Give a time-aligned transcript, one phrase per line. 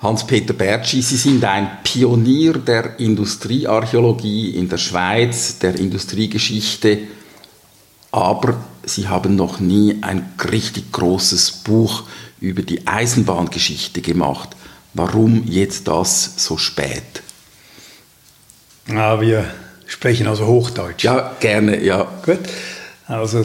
[0.00, 6.98] Hans-Peter Bertschi, Sie sind ein Pionier der Industriearchäologie in der Schweiz, der Industriegeschichte,
[8.12, 12.04] aber Sie haben noch nie ein richtig großes Buch
[12.40, 14.50] über die Eisenbahngeschichte gemacht.
[14.94, 17.22] Warum jetzt das so spät?
[18.88, 19.44] Ja, wir
[19.86, 21.04] sprechen also Hochdeutsch.
[21.04, 22.04] Ja, gerne, ja.
[22.24, 22.38] Gut.
[23.06, 23.44] Also,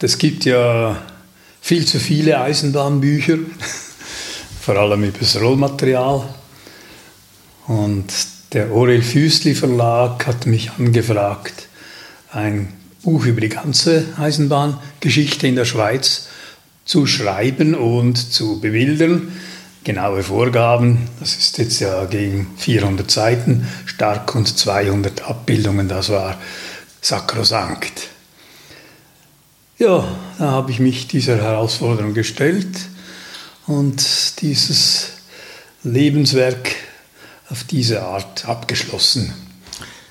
[0.00, 1.02] es gibt ja
[1.60, 3.38] viel zu viele Eisenbahnbücher
[4.68, 6.28] vor allem über das Rollmaterial.
[7.68, 8.12] Und
[8.52, 11.68] der Aurel Füßli Verlag hat mich angefragt,
[12.32, 16.28] ein Buch über die ganze Eisenbahngeschichte in der Schweiz
[16.84, 19.32] zu schreiben und zu bebildern.
[19.84, 26.38] Genaue Vorgaben, das ist jetzt ja gegen 400 Seiten stark und 200 Abbildungen, das war
[27.00, 28.08] sakrosankt.
[29.78, 30.06] Ja,
[30.38, 32.68] da habe ich mich dieser Herausforderung gestellt
[33.68, 35.10] und dieses
[35.84, 36.74] Lebenswerk
[37.50, 39.32] auf diese Art abgeschlossen.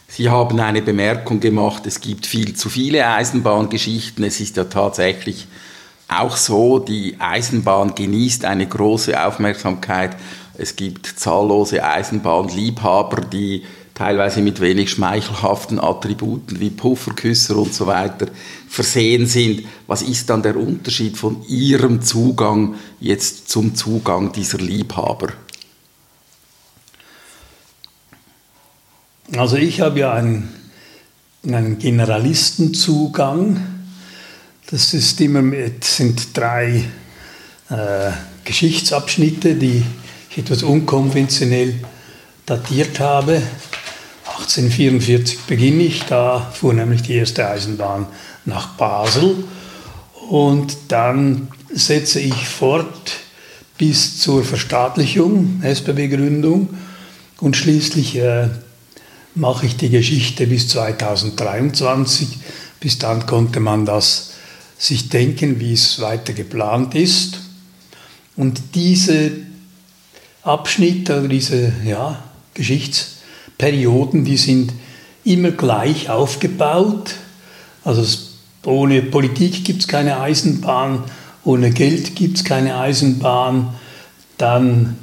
[0.08, 4.24] Sie haben eine Bemerkung gemacht, es gibt viel zu viele Eisenbahngeschichten.
[4.24, 5.48] Es ist ja tatsächlich
[6.08, 10.16] auch so, die Eisenbahn genießt eine große Aufmerksamkeit.
[10.58, 13.64] Es gibt zahllose Eisenbahnliebhaber, die
[13.98, 18.28] teilweise mit wenig schmeichelhaften Attributen wie Pufferküsser und so weiter
[18.70, 19.64] versehen sind.
[19.88, 25.30] Was ist dann der Unterschied von Ihrem Zugang jetzt zum Zugang dieser Liebhaber?
[29.36, 30.54] Also ich habe ja einen,
[31.44, 33.66] einen Generalistenzugang.
[34.70, 36.86] Das ist immer mit, sind drei
[37.72, 38.12] äh,
[38.44, 39.82] Geschichtsabschnitte, die
[40.30, 41.80] ich etwas unkonventionell
[42.46, 43.42] datiert habe.
[44.40, 48.06] 1844 beginne ich, da fuhr nämlich die erste Eisenbahn
[48.46, 49.44] nach Basel
[50.30, 53.12] und dann setze ich fort
[53.78, 56.70] bis zur Verstaatlichung, SBB-Gründung
[57.40, 58.50] und schließlich äh,
[59.36, 62.28] mache ich die Geschichte bis 2023.
[62.80, 64.34] Bis dann konnte man das
[64.78, 67.40] sich denken, wie es weiter geplant ist.
[68.36, 69.32] Und diese
[70.44, 72.24] Abschnitte diese ja,
[72.54, 73.17] Geschichts
[73.58, 74.74] Perioden, die sind
[75.24, 77.16] immer gleich aufgebaut.
[77.84, 78.06] Also
[78.66, 81.04] ohne Politik gibt es keine Eisenbahn,
[81.44, 83.74] ohne Geld gibt es keine Eisenbahn.
[84.38, 84.98] Dann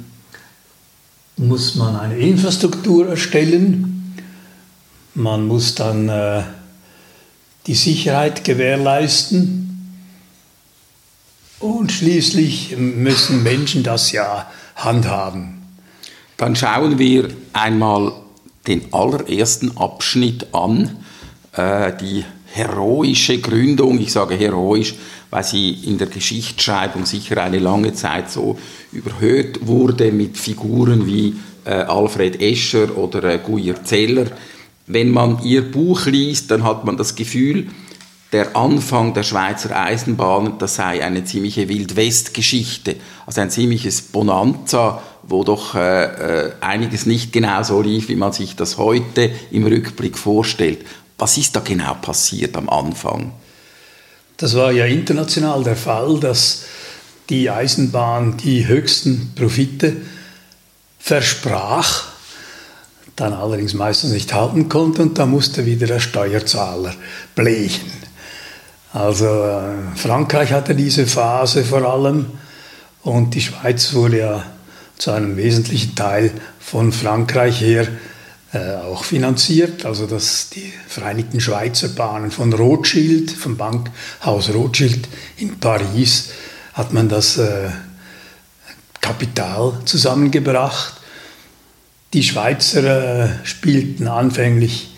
[1.37, 4.15] muss man eine Infrastruktur erstellen.
[5.13, 6.43] Man muss dann äh,
[7.67, 9.61] die Sicherheit gewährleisten.
[11.59, 15.63] Und schließlich müssen Menschen das ja handhaben.
[16.37, 18.11] Dann schauen wir einmal
[18.67, 20.97] den allerersten Abschnitt an,
[21.53, 23.99] äh, die heroische Gründung.
[23.99, 24.95] Ich sage heroisch,
[25.29, 28.57] weil sie in der Geschichtsschreibung sicher eine lange Zeit so
[28.91, 34.27] überhöht wurde mit Figuren wie äh, Alfred Escher oder äh, Guyer Zeller.
[34.87, 37.67] Wenn man ihr Buch liest, dann hat man das Gefühl,
[38.35, 45.45] der Anfang der Schweizer Eisenbahn, das sei eine ziemliche Wildwest-Geschichte, also ein ziemliches Bonanza, wo
[45.45, 50.17] doch äh, äh, einiges nicht genau so lief, wie man sich das heute im Rückblick
[50.17, 50.79] vorstellt.
[51.17, 53.31] Was ist da genau passiert am Anfang?
[54.35, 56.65] Das war ja international der Fall, dass
[57.29, 59.95] die Eisenbahn die höchsten Profite
[60.99, 62.03] versprach,
[63.15, 66.93] dann allerdings meistens nicht halten konnte und da musste wieder der Steuerzahler
[67.33, 68.04] blechen.
[68.95, 72.27] Also äh, Frankreich hatte diese Phase vor allem
[73.03, 74.45] und die Schweiz wurde ja
[74.97, 77.89] zu einem wesentlichen Teil von Frankreich her
[78.53, 79.85] äh, auch finanziert.
[79.85, 86.29] Also dass die Vereinigten Schweizer Bahnen von Rothschild, vom Bankhaus Rothschild in Paris,
[86.71, 87.67] hat man das äh,
[89.01, 90.93] Kapital zusammengebracht.
[92.13, 94.95] Die Schweizer äh, spielten anfänglich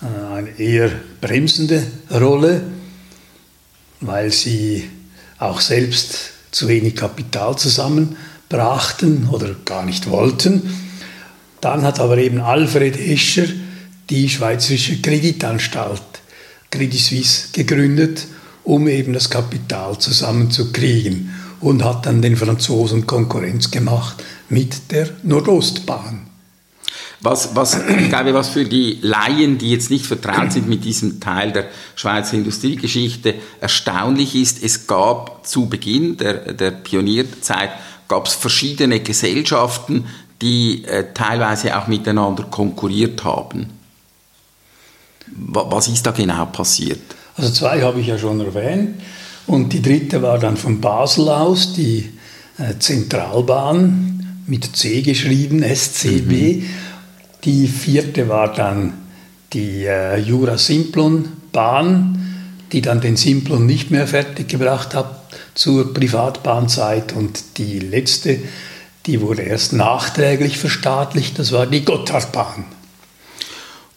[0.00, 0.90] äh, eine eher
[1.20, 2.62] bremsende Rolle,
[4.00, 4.88] weil sie
[5.38, 8.16] auch selbst zu wenig Kapital zusammen
[8.48, 10.62] brachten oder gar nicht wollten.
[11.60, 13.46] Dann hat aber eben Alfred Escher
[14.10, 16.02] die Schweizerische Kreditanstalt
[16.70, 18.26] Credit Suisse gegründet,
[18.64, 21.30] um eben das Kapital zusammenzukriegen
[21.60, 26.27] und hat dann den Franzosen Konkurrenz gemacht mit der Nordostbahn.
[27.20, 31.18] Was, was, ich glaube, was für die Laien, die jetzt nicht vertraut sind mit diesem
[31.18, 31.66] Teil der
[31.96, 37.70] Schweizer Industriegeschichte, erstaunlich ist, es gab zu Beginn der, der Pionierzeit
[38.06, 40.04] gab es verschiedene Gesellschaften,
[40.40, 43.68] die äh, teilweise auch miteinander konkurriert haben.
[45.34, 47.00] Was ist da genau passiert?
[47.36, 49.00] Also zwei habe ich ja schon erwähnt.
[49.46, 52.12] Und die dritte war dann von Basel aus, die
[52.58, 56.30] äh, Zentralbahn mit C geschrieben, SCB.
[56.30, 56.66] Mhm.
[57.44, 58.94] Die vierte war dann
[59.52, 62.18] die äh, Jura-Simplon-Bahn,
[62.72, 65.18] die dann den Simplon nicht mehr fertiggebracht hat
[65.54, 67.14] zur Privatbahnzeit.
[67.14, 68.40] Und die letzte,
[69.06, 72.64] die wurde erst nachträglich verstaatlicht, das war die Gotthardbahn.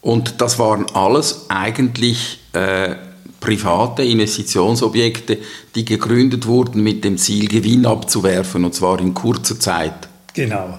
[0.00, 2.94] Und das waren alles eigentlich äh,
[3.38, 5.38] private Investitionsobjekte,
[5.74, 10.08] die gegründet wurden mit dem Ziel, Gewinn abzuwerfen, und zwar in kurzer Zeit.
[10.34, 10.78] Genau.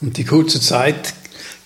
[0.00, 1.14] Und die kurze Zeit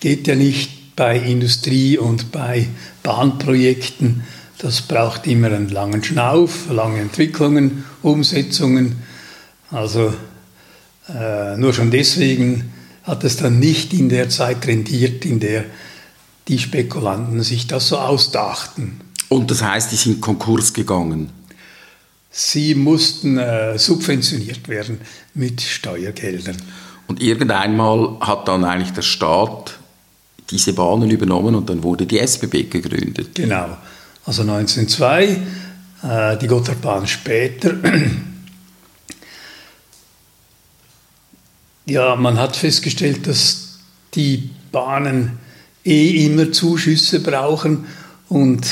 [0.01, 2.67] geht ja nicht bei Industrie und bei
[3.03, 4.25] Bahnprojekten.
[4.59, 8.97] Das braucht immer einen langen Schnauf, lange Entwicklungen, Umsetzungen.
[9.71, 10.13] Also
[11.09, 12.73] äh, nur schon deswegen
[13.05, 15.65] hat es dann nicht in der Zeit rendiert, in der
[16.49, 19.01] die Spekulanten sich das so ausdachten.
[19.29, 21.31] Und das heißt, die sind Konkurs gegangen?
[22.31, 25.01] Sie mussten äh, subventioniert werden
[25.35, 26.57] mit Steuergeldern.
[27.07, 29.78] Und irgendeinmal hat dann eigentlich der Staat
[30.51, 33.35] diese Bahnen übernommen und dann wurde die SBB gegründet.
[33.35, 33.77] Genau.
[34.25, 35.25] Also 1902,
[36.03, 37.75] äh, die Gotthardbahn später.
[41.87, 43.79] ja, man hat festgestellt, dass
[44.15, 45.39] die Bahnen
[45.85, 47.87] eh immer Zuschüsse brauchen
[48.29, 48.67] und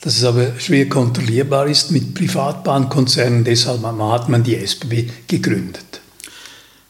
[0.00, 3.42] dass es aber schwer kontrollierbar ist mit Privatbahnkonzernen.
[3.42, 6.00] Deshalb hat man die SBB gegründet.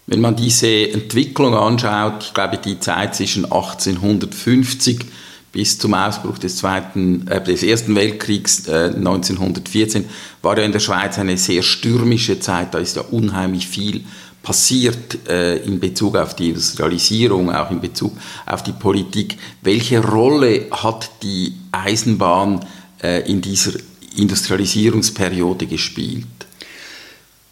[0.06, 5.04] Wenn man diese Entwicklung anschaut, ich glaube die Zeit zwischen 1850
[5.50, 10.04] bis zum Ausbruch des, Zweiten, äh, des Ersten Weltkriegs äh, 1914
[10.42, 12.74] war ja in der Schweiz eine sehr stürmische Zeit.
[12.74, 14.04] Da ist ja unheimlich viel
[14.44, 18.12] passiert äh, in Bezug auf die Industrialisierung, auch in Bezug
[18.44, 19.38] auf die Politik.
[19.62, 22.64] Welche Rolle hat die Eisenbahn
[23.02, 23.72] äh, in dieser
[24.16, 26.26] Industrialisierungsperiode gespielt?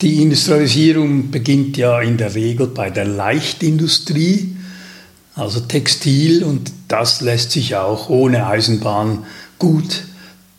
[0.00, 4.56] Die Industrialisierung beginnt ja in der Regel bei der Leichtindustrie,
[5.36, 9.24] also Textil, und das lässt sich auch ohne Eisenbahn
[9.58, 10.04] gut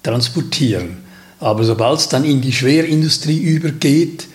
[0.04, 0.98] transportieren.
[1.40, 4.28] Aber sobald es dann in die Schwerindustrie übergeht,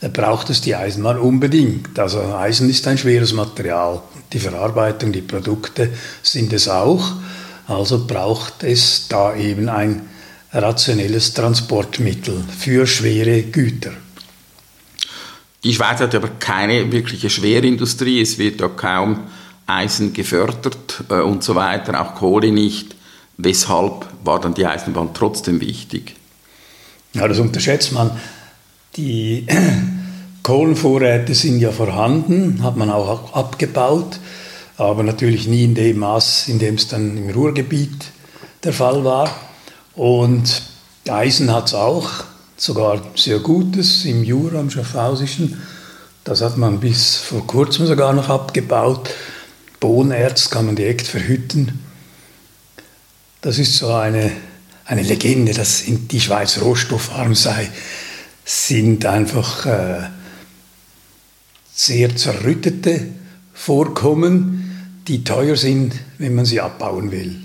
[0.00, 1.98] äh, braucht es die Eisenbahn unbedingt.
[1.98, 4.02] Also Eisen ist ein schweres Material.
[4.32, 5.90] Die Verarbeitung, die Produkte
[6.22, 7.12] sind es auch.
[7.66, 10.02] Also braucht es da eben ein
[10.52, 13.92] rationelles Transportmittel für schwere Güter.
[15.64, 18.20] Die Schweiz hat aber keine wirkliche Schwerindustrie.
[18.20, 19.20] Es wird da kaum
[19.66, 22.94] Eisen gefördert äh, und so weiter, auch Kohle nicht.
[23.38, 26.16] Weshalb war dann die Eisenbahn trotzdem wichtig?
[27.14, 28.10] Ja, das unterschätzt man.
[28.96, 29.46] Die
[30.42, 34.20] Kohlenvorräte sind ja vorhanden, hat man auch abgebaut,
[34.76, 38.12] aber natürlich nie in dem Maß, in dem es dann im Ruhrgebiet
[38.62, 39.34] der Fall war.
[39.94, 40.62] Und
[41.08, 42.24] Eisen hat es auch,
[42.64, 45.60] sogar sehr Gutes im Jura, im Schaffhausischen.
[46.24, 49.10] Das hat man bis vor kurzem sogar noch abgebaut.
[49.80, 51.80] Bohnerz kann man direkt verhütten.
[53.42, 54.32] Das ist so eine,
[54.86, 57.68] eine Legende, dass die Schweiz rohstoffarm sei
[58.46, 60.08] sind einfach äh,
[61.74, 63.08] sehr zerrüttete
[63.52, 67.40] Vorkommen, die teuer sind, wenn man sie abbauen will.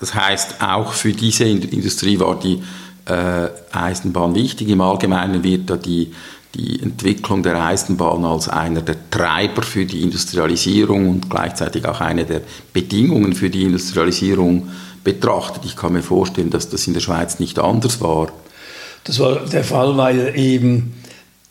[0.00, 2.62] Das heißt, auch für diese Industrie war die
[3.06, 4.68] Eisenbahn wichtig.
[4.68, 6.12] Im Allgemeinen wird da die,
[6.54, 12.24] die Entwicklung der Eisenbahn als einer der Treiber für die Industrialisierung und gleichzeitig auch eine
[12.24, 12.40] der
[12.72, 14.70] Bedingungen für die Industrialisierung
[15.02, 15.64] betrachtet.
[15.66, 18.28] Ich kann mir vorstellen, dass das in der Schweiz nicht anders war.
[19.04, 20.94] Das war der Fall, weil eben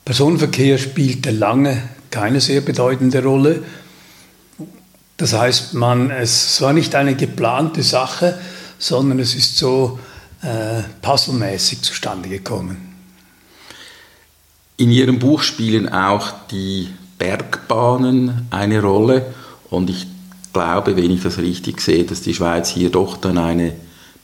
[0.05, 3.63] Personenverkehr spielte lange keine sehr bedeutende Rolle.
[5.17, 8.39] Das heißt, man, es war nicht eine geplante Sache,
[8.79, 9.99] sondern es ist so
[10.43, 12.95] äh, puzzlemäßig zustande gekommen.
[14.77, 19.35] In Ihrem Buch spielen auch die Bergbahnen eine Rolle
[19.71, 20.07] und ich
[20.53, 23.73] glaube, wenn ich das richtig sehe, dass die Schweiz hier doch dann eine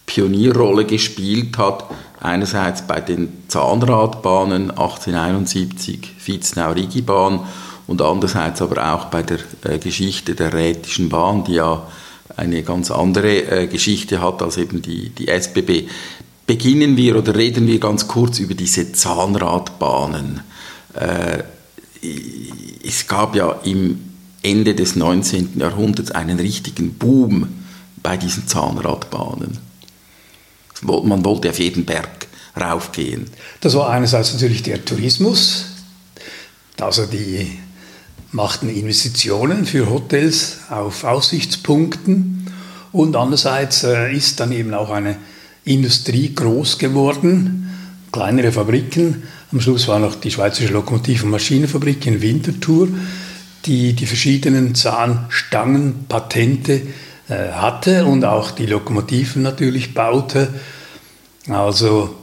[0.07, 1.85] Pionierrolle gespielt hat.
[2.21, 7.41] Einerseits bei den Zahnradbahnen 1871, Vitznau-Rigibahn
[7.87, 11.87] und andererseits aber auch bei der äh, Geschichte der Rätischen Bahn, die ja
[12.37, 15.89] eine ganz andere äh, Geschichte hat als eben die, die SBB.
[16.47, 20.41] Beginnen wir oder reden wir ganz kurz über diese Zahnradbahnen.
[20.95, 21.43] Äh,
[22.87, 23.99] es gab ja im
[24.43, 25.59] Ende des 19.
[25.59, 27.49] Jahrhunderts einen richtigen Boom
[28.03, 29.70] bei diesen Zahnradbahnen.
[30.83, 33.27] Man wollte auf jeden Berg raufgehen.
[33.61, 35.67] Das war einerseits natürlich der Tourismus,
[36.81, 37.59] also die
[38.33, 42.47] machten Investitionen für Hotels auf Aussichtspunkten
[42.93, 45.17] und andererseits äh, ist dann eben auch eine
[45.65, 47.71] Industrie groß geworden,
[48.13, 49.25] kleinere Fabriken.
[49.53, 52.89] Am Schluss war noch die Schweizerische Lokomotiv- und Maschinenfabrik in Winterthur
[53.67, 56.87] die die verschiedenen Zahnstangenpatente äh,
[57.31, 60.49] hatte und auch die Lokomotiven natürlich baute.
[61.49, 62.15] Also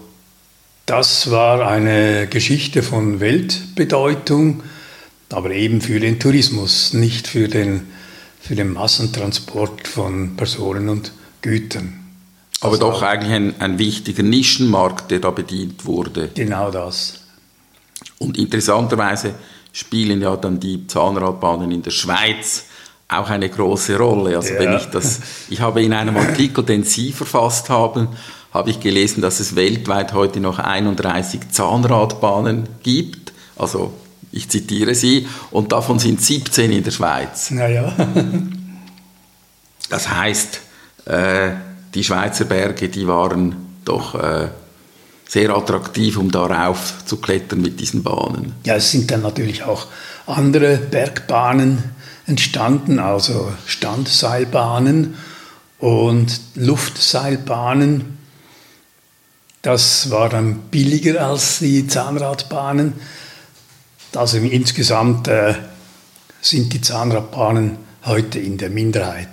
[0.85, 4.63] das war eine Geschichte von Weltbedeutung,
[5.29, 7.87] aber eben für den Tourismus, nicht für den,
[8.39, 11.11] für den Massentransport von Personen und
[11.41, 12.07] Gütern.
[12.61, 16.29] Aber also doch eigentlich ein, ein wichtiger Nischenmarkt, der da bedient wurde.
[16.33, 17.21] Genau das.
[18.19, 19.35] Und interessanterweise
[19.73, 22.65] spielen ja dann die Zahnradbahnen in der Schweiz
[23.09, 24.35] auch eine große Rolle.
[24.35, 24.59] Also ja.
[24.59, 28.09] wenn ich das, ich habe in einem Artikel, den Sie verfasst haben,
[28.53, 33.33] habe ich gelesen, dass es weltweit heute noch 31 Zahnradbahnen gibt.
[33.55, 33.93] Also
[34.31, 37.51] ich zitiere Sie, und davon sind 17 in der Schweiz.
[37.51, 37.93] Naja.
[39.89, 40.59] das heißt,
[41.05, 41.51] äh,
[41.93, 44.49] die Schweizer Berge, die waren doch äh,
[45.27, 48.53] sehr attraktiv, um darauf zu klettern mit diesen Bahnen.
[48.65, 49.87] Ja, es sind dann natürlich auch
[50.25, 51.95] andere Bergbahnen
[52.27, 55.15] entstanden, also Standseilbahnen
[55.79, 58.17] und Luftseilbahnen.
[59.61, 62.93] Das war dann billiger als die Zahnradbahnen.
[64.15, 65.55] Also insgesamt äh,
[66.41, 69.27] sind die Zahnradbahnen heute in der Minderheit.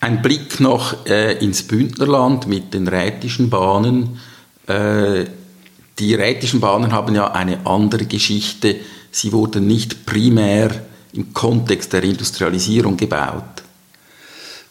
[0.00, 4.20] Ein Blick noch äh, ins Bündnerland mit den rätischen Bahnen.
[4.66, 5.24] Äh,
[5.98, 8.76] die rätischen Bahnen haben ja eine andere Geschichte.
[9.10, 10.70] Sie wurden nicht primär
[11.12, 13.62] im Kontext der Industrialisierung gebaut.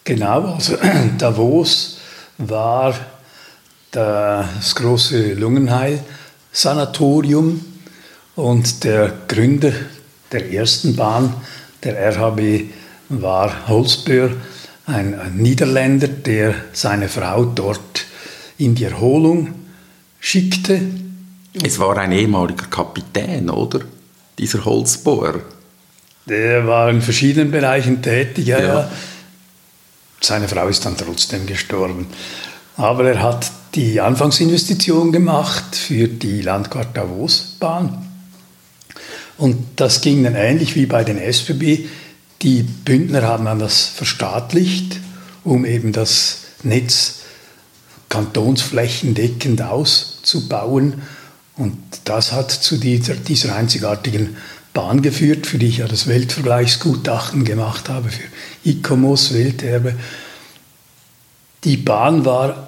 [0.03, 0.77] Genau, also
[1.17, 1.97] Davos
[2.37, 2.93] war
[3.91, 7.65] das große Lungenheil-Sanatorium
[8.35, 9.71] und der Gründer
[10.31, 11.33] der ersten Bahn,
[11.83, 12.71] der RHB,
[13.09, 14.31] war Holzböhr,
[14.85, 18.05] ein Niederländer, der seine Frau dort
[18.57, 19.53] in die Erholung
[20.19, 20.79] schickte.
[21.53, 23.79] Es war ein ehemaliger Kapitän, oder?
[24.37, 25.41] Dieser Holzbohrer.
[26.27, 28.91] Der war in verschiedenen Bereichen tätig, ja, ja.
[30.19, 32.07] Seine Frau ist dann trotzdem gestorben.
[32.75, 38.05] Aber er hat die Anfangsinvestition gemacht für die Landquart-Davos-Bahn.
[39.37, 41.85] Und das ging dann ähnlich wie bei den SBB.
[42.41, 44.99] Die Bündner haben dann das verstaatlicht,
[45.43, 47.19] um eben das Netz
[48.09, 51.01] kantonsflächendeckend auszubauen.
[51.55, 54.37] Und das hat zu dieser, dieser einzigartigen
[54.77, 58.27] Bahn geführt, für die ich ja das Weltvergleichsgutachten gemacht habe, für
[58.63, 59.95] ICOMOS Welterbe.
[61.63, 62.67] Die Bahn war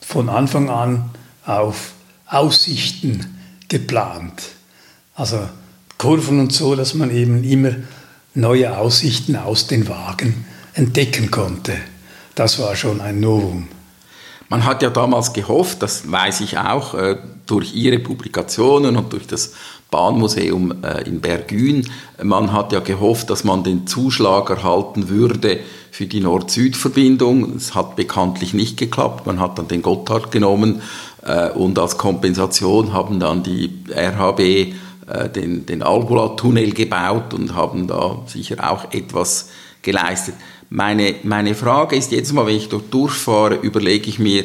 [0.00, 1.10] von Anfang an
[1.44, 1.92] auf
[2.26, 3.36] Aussichten
[3.68, 4.40] geplant.
[5.14, 5.50] Also
[5.98, 7.72] Kurven und so, dass man eben immer
[8.32, 11.76] neue Aussichten aus den Wagen entdecken konnte.
[12.36, 13.68] Das war schon ein Novum.
[14.48, 19.26] Man hat ja damals gehofft, das weiß ich auch, äh, durch Ihre Publikationen und durch
[19.26, 19.52] das
[19.90, 21.88] Bahnmuseum äh, in Bergün,
[22.22, 27.56] man hat ja gehofft, dass man den Zuschlag erhalten würde für die Nord-Süd-Verbindung.
[27.56, 29.26] Es hat bekanntlich nicht geklappt.
[29.26, 30.82] Man hat dann den Gotthard genommen
[31.22, 34.74] äh, und als Kompensation haben dann die RHB
[35.34, 39.48] den, den Albula-Tunnel gebaut und haben da sicher auch etwas
[39.82, 40.36] geleistet.
[40.68, 44.44] Meine, meine Frage ist jetzt mal, wenn ich dort durchfahre, überlege ich mir,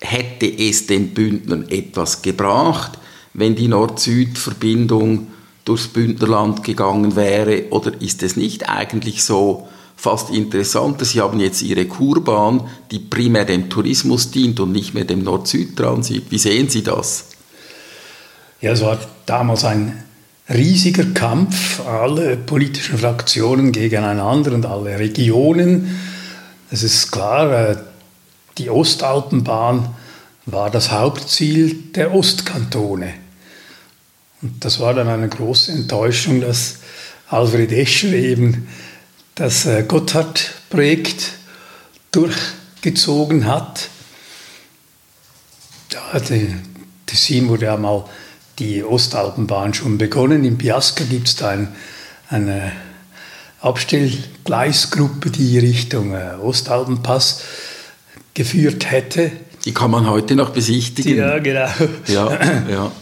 [0.00, 2.98] hätte es den Bündnern etwas gebracht,
[3.34, 5.28] wenn die Nord-Süd-Verbindung
[5.64, 7.64] durchs Bündnerland gegangen wäre?
[7.70, 11.04] Oder ist es nicht eigentlich so fast interessanter?
[11.04, 16.30] Sie haben jetzt Ihre Kurbahn, die primär dem Tourismus dient und nicht mehr dem Nord-Süd-Transit.
[16.30, 17.26] Wie sehen Sie das?
[18.60, 20.02] Ja, es war damals ein
[20.48, 25.98] riesiger Kampf, alle politischen Fraktionen gegeneinander und alle Regionen.
[26.70, 27.76] Es ist klar, äh,
[28.58, 29.94] die Ostalpenbahn
[30.46, 33.14] war das Hauptziel der Ostkantone.
[34.42, 36.78] Und das war dann eine große Enttäuschung, dass
[37.28, 38.68] Alfred Escher eben
[39.34, 41.32] das äh, Gotthard-Projekt
[42.10, 43.88] durchgezogen hat.
[45.92, 46.54] Ja, die
[47.06, 48.04] Tessin wurde ja mal
[48.58, 50.44] die Ostalpenbahn schon begonnen.
[50.44, 51.68] In Piasca gibt es da ein,
[52.28, 52.72] eine
[53.60, 57.42] Abstellgleisgruppe, die Richtung äh, Ostalpenpass
[58.34, 59.32] geführt hätte.
[59.64, 61.18] Die kann man heute noch besichtigen.
[61.18, 61.68] Ja, genau.
[62.06, 62.38] Ja,
[62.68, 62.92] ja.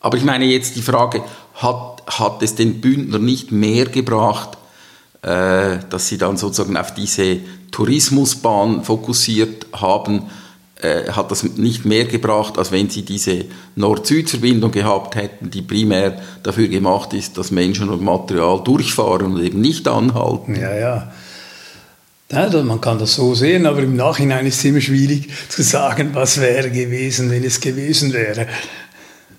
[0.00, 1.22] Aber ich meine jetzt die Frage,
[1.54, 4.58] hat, hat es den Bündner nicht mehr gebracht,
[5.22, 7.38] äh, dass sie dann sozusagen auf diese
[7.70, 10.24] Tourismusbahn fokussiert haben,
[10.82, 16.20] äh, hat das nicht mehr gebracht, als wenn sie diese Nord-Süd-Verbindung gehabt hätten, die primär
[16.42, 20.54] dafür gemacht ist, dass Menschen und Material durchfahren und eben nicht anhalten.
[20.54, 21.12] Ja, ja.
[22.30, 26.10] Ja man kann das so sehen, aber im Nachhinein ist es immer schwierig zu sagen,
[26.14, 28.46] was wäre gewesen, wenn es gewesen wäre.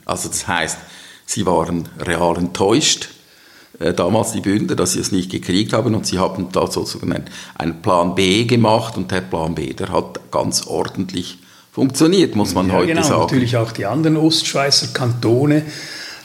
[0.05, 0.77] Also das heißt,
[1.25, 3.09] sie waren real enttäuscht
[3.79, 7.11] äh, damals die Bündner, dass sie es nicht gekriegt haben und sie haben da sozusagen
[7.11, 7.25] einen,
[7.55, 11.39] einen Plan B gemacht und der Plan B, der hat ganz ordentlich
[11.71, 13.21] funktioniert, muss man ja, heute genau, sagen.
[13.21, 15.63] Natürlich auch die anderen Ostschweizer Kantone,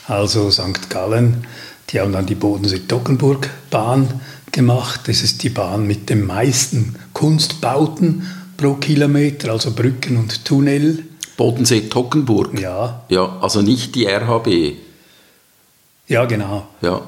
[0.07, 0.89] also St.
[0.89, 1.45] Gallen,
[1.89, 5.01] die haben dann die Bodensee-Toggenburg-Bahn gemacht.
[5.07, 8.27] Das ist die Bahn mit den meisten Kunstbauten
[8.57, 11.05] pro Kilometer, also Brücken und Tunnel.
[11.37, 12.59] Bodensee-Toggenburg?
[12.59, 13.03] Ja.
[13.09, 14.77] Ja, also nicht die RHB.
[16.07, 16.67] Ja, genau.
[16.81, 17.01] Ja.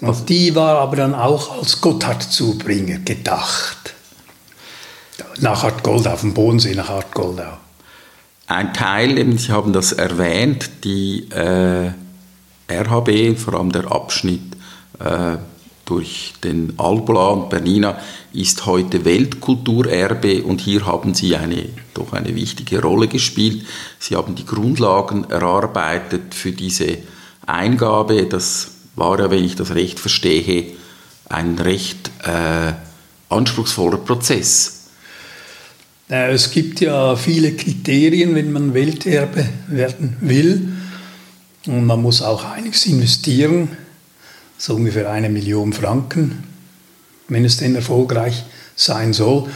[0.00, 3.94] Und die war aber dann auch als Gotthardzubringer gedacht.
[5.40, 7.58] Nach Hartgoldau, vom Bodensee nach Hartgoldau.
[8.46, 11.92] Ein Teil, eben, Sie haben das erwähnt, die äh,
[12.68, 14.42] RHB, vor allem der Abschnitt
[15.00, 15.36] äh,
[15.84, 17.98] durch den Albola und Bernina,
[18.32, 23.64] ist heute Weltkulturerbe und hier haben Sie eine, doch eine wichtige Rolle gespielt.
[23.98, 26.98] Sie haben die Grundlagen erarbeitet für diese
[27.46, 30.72] Eingabe, das war ja, wenn ich das recht verstehe,
[31.28, 32.72] ein recht äh,
[33.28, 34.84] anspruchsvoller Prozess.
[36.08, 40.72] Es gibt ja viele Kriterien, wenn man Welterbe werden will.
[41.66, 43.68] Und man muss auch einiges investieren,
[44.58, 46.44] so ungefähr eine Million Franken,
[47.28, 48.44] wenn es denn erfolgreich
[48.76, 49.48] sein soll.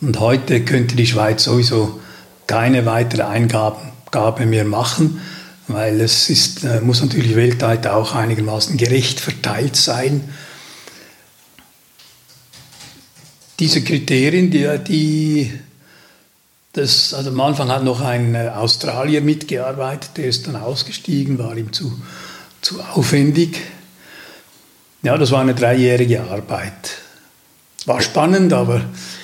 [0.00, 2.00] Und heute könnte die Schweiz sowieso
[2.46, 5.20] keine weitere Eingabe mehr machen
[5.68, 10.28] weil es ist, äh, muss natürlich weltweit auch einigermaßen gerecht verteilt sein.
[13.58, 15.52] Diese Kriterien, die, die
[16.72, 21.56] das, also am Anfang hat noch ein äh, Australier mitgearbeitet, der ist dann ausgestiegen, war
[21.56, 21.98] ihm zu,
[22.60, 23.58] zu aufwendig.
[25.06, 26.98] Ja, das war eine dreijährige Arbeit.
[27.84, 28.80] War spannend, aber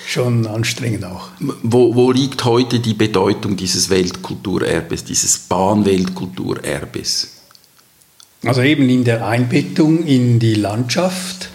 [0.07, 1.31] schon anstrengend auch.
[1.41, 7.33] Wo, wo liegt heute die Bedeutung dieses Weltkulturerbes, dieses Bahnweltkulturerbes?
[8.45, 11.49] Also eben in der Einbettung in die Landschaft,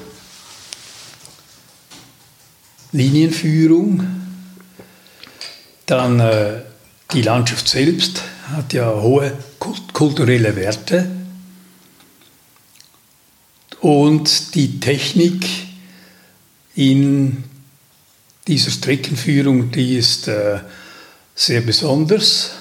[2.92, 4.06] Linienführung,
[5.86, 6.63] dann äh,
[7.13, 9.32] die Landschaft selbst hat ja hohe
[9.94, 11.16] kulturelle Werte
[13.82, 15.46] und die Technik
[16.76, 17.44] in
[18.48, 20.60] dieser Streckenführung, die ist äh,
[21.36, 22.52] sehr besonders.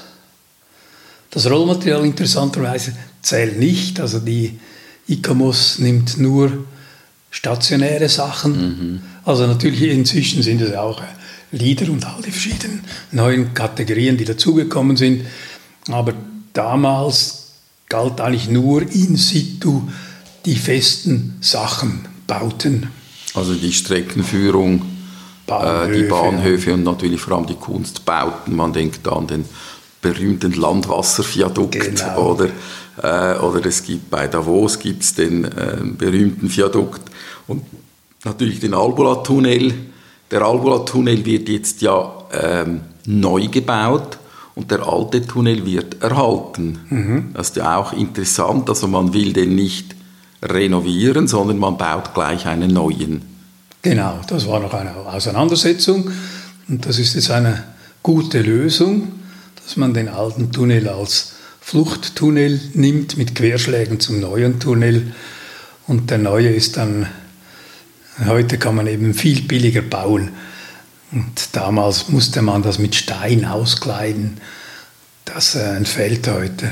[1.31, 4.59] Das Rollmaterial interessanterweise zählt nicht, also die
[5.09, 6.67] ICOMOS nimmt nur
[7.31, 8.53] stationäre Sachen.
[8.53, 9.01] Mhm.
[9.25, 11.05] Also natürlich inzwischen sind es auch äh,
[11.53, 15.27] Lieder und all die verschiedenen neuen Kategorien, die dazugekommen sind.
[15.89, 16.13] Aber
[16.53, 17.53] damals
[17.89, 19.83] galt eigentlich nur in situ
[20.47, 22.89] die festen Sachen, Bauten.
[23.35, 24.83] Also die Streckenführung
[25.47, 28.57] Bahnhöfe, äh, die Bahnhöfe und natürlich vor allem die Kunstbauten.
[28.57, 29.45] Man denkt an den
[30.01, 32.33] berühmten Landwasserviadukt genau.
[32.33, 32.49] oder,
[33.03, 37.03] äh, oder es gibt bei Davos gibt's den äh, berühmten Viadukt
[37.47, 37.63] und
[38.25, 39.75] natürlich den Albola-Tunnel.
[40.31, 44.19] Der Albola-Tunnel wird jetzt ja ähm, neu gebaut
[44.55, 46.79] und der alte Tunnel wird erhalten.
[46.89, 47.31] Mhm.
[47.35, 49.96] Das ist ja auch interessant, also man will den nicht
[50.51, 53.23] renovieren, sondern man baut gleich einen neuen.
[53.83, 56.11] Genau, das war noch eine Auseinandersetzung
[56.69, 57.63] und das ist jetzt eine
[58.03, 59.13] gute Lösung.
[59.67, 65.13] dass man den alten Tunnel als Fluchttunnel nimmt mit Querschlägen zum neuen Tunnel
[65.89, 67.09] und der neue ist dann,
[68.25, 70.31] heute kann man eben viel billiger bauen
[71.11, 74.39] und damals musste man das mit Stein auskleiden.
[75.25, 76.71] Das äh, entfällt heute.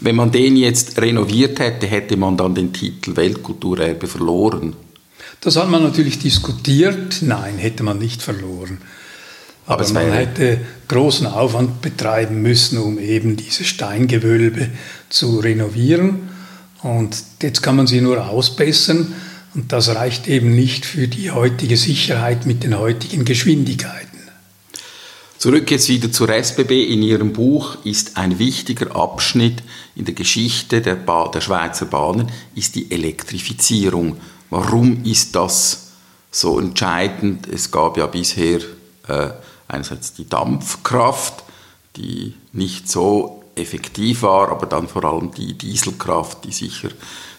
[0.00, 4.74] Wenn man den jetzt renoviert hätte, hätte man dann den Titel Weltkulturerbe verloren.
[5.40, 7.18] Das hat man natürlich diskutiert.
[7.22, 8.78] Nein, hätte man nicht verloren.
[9.66, 14.68] Aber, Aber man hätte großen Aufwand betreiben müssen, um eben diese Steingewölbe
[15.08, 16.28] zu renovieren.
[16.82, 19.14] Und jetzt kann man sie nur ausbessern.
[19.54, 24.11] Und das reicht eben nicht für die heutige Sicherheit mit den heutigen Geschwindigkeiten.
[25.42, 26.84] Zurück jetzt wieder zur SBB.
[26.84, 29.60] In Ihrem Buch ist ein wichtiger Abschnitt
[29.96, 34.18] in der Geschichte der, ba der Schweizer Bahnen ist die Elektrifizierung.
[34.50, 35.94] Warum ist das
[36.30, 37.48] so entscheidend?
[37.48, 38.60] Es gab ja bisher
[39.08, 39.30] äh,
[39.66, 41.42] einerseits die Dampfkraft,
[41.96, 46.90] die nicht so effektiv war, aber dann vor allem die Dieselkraft, die sicher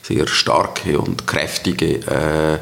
[0.01, 2.59] sehr starke und kräftige äh,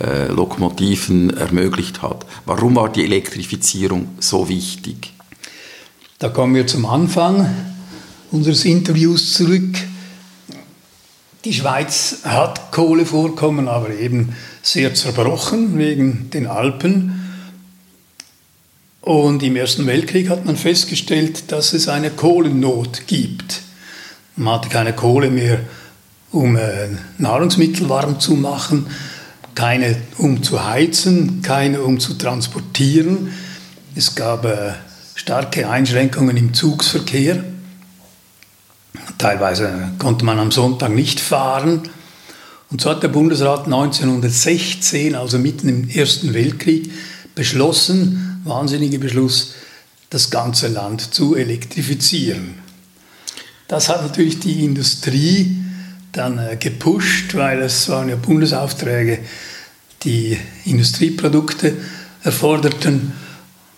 [0.00, 2.26] äh, Lokomotiven ermöglicht hat.
[2.46, 5.12] Warum war die Elektrifizierung so wichtig?
[6.18, 7.48] Da kommen wir zum Anfang
[8.30, 9.76] unseres Interviews zurück.
[11.44, 17.20] Die Schweiz hat Kohlevorkommen, aber eben sehr zerbrochen wegen den Alpen.
[19.02, 23.60] Und im Ersten Weltkrieg hat man festgestellt, dass es eine Kohlennot gibt.
[24.36, 25.60] Man hatte keine Kohle mehr
[26.34, 28.88] um äh, Nahrungsmittel warm zu machen,
[29.54, 33.32] keine um zu heizen, keine um zu transportieren.
[33.94, 34.72] Es gab äh,
[35.14, 37.44] starke Einschränkungen im Zugsverkehr.
[39.18, 41.82] Teilweise konnte man am Sonntag nicht fahren.
[42.70, 46.90] Und so hat der Bundesrat 1916, also mitten im Ersten Weltkrieg,
[47.34, 49.54] beschlossen, wahnsinniger Beschluss,
[50.10, 52.54] das ganze Land zu elektrifizieren.
[53.68, 55.64] Das hat natürlich die Industrie
[56.12, 59.20] dann äh, gepusht, weil es waren ja Bundesaufträge,
[60.04, 61.76] die Industrieprodukte
[62.22, 63.12] erforderten.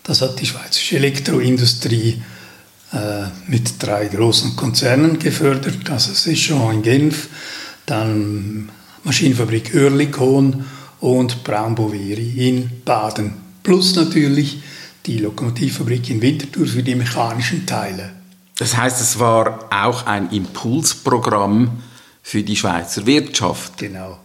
[0.03, 2.21] Das hat die schweizerische Elektroindustrie
[2.93, 7.27] äh, mit drei großen Konzernen gefördert, also Sichon in Genf,
[7.85, 8.69] dann
[9.03, 10.65] Maschinenfabrik Oerlikon
[10.99, 13.33] und Braun-Boveri in Baden.
[13.63, 14.61] Plus natürlich
[15.05, 18.11] die Lokomotivfabrik in Winterthur für die mechanischen Teile.
[18.57, 21.83] Das heißt, es war auch ein Impulsprogramm
[22.23, 23.77] für die Schweizer Wirtschaft.
[23.77, 24.19] Genau.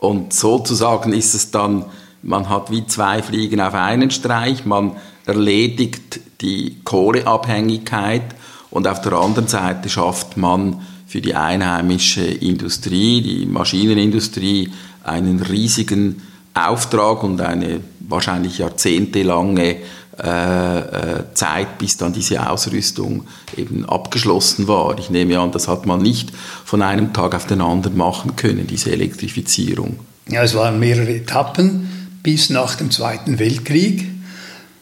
[0.00, 1.84] Und sozusagen ist es dann,
[2.22, 8.22] man hat wie zwei Fliegen auf einen Streich, man erledigt die Kohleabhängigkeit
[8.70, 14.70] und auf der anderen Seite schafft man für die einheimische Industrie, die Maschinenindustrie,
[15.04, 16.22] einen riesigen
[16.54, 19.76] Auftrag und eine wahrscheinlich jahrzehntelange
[20.22, 24.98] äh, äh, Zeit, bis dann diese Ausrüstung eben abgeschlossen war.
[24.98, 26.30] Ich nehme an, das hat man nicht
[26.64, 29.98] von einem Tag auf den anderen machen können, diese Elektrifizierung.
[30.28, 31.88] Ja, es waren mehrere Etappen
[32.22, 34.08] bis nach dem Zweiten Weltkrieg.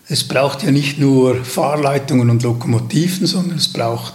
[0.08, 4.14] Es braucht ja nicht nur Fahrleitungen und Lokomotiven, sondern es braucht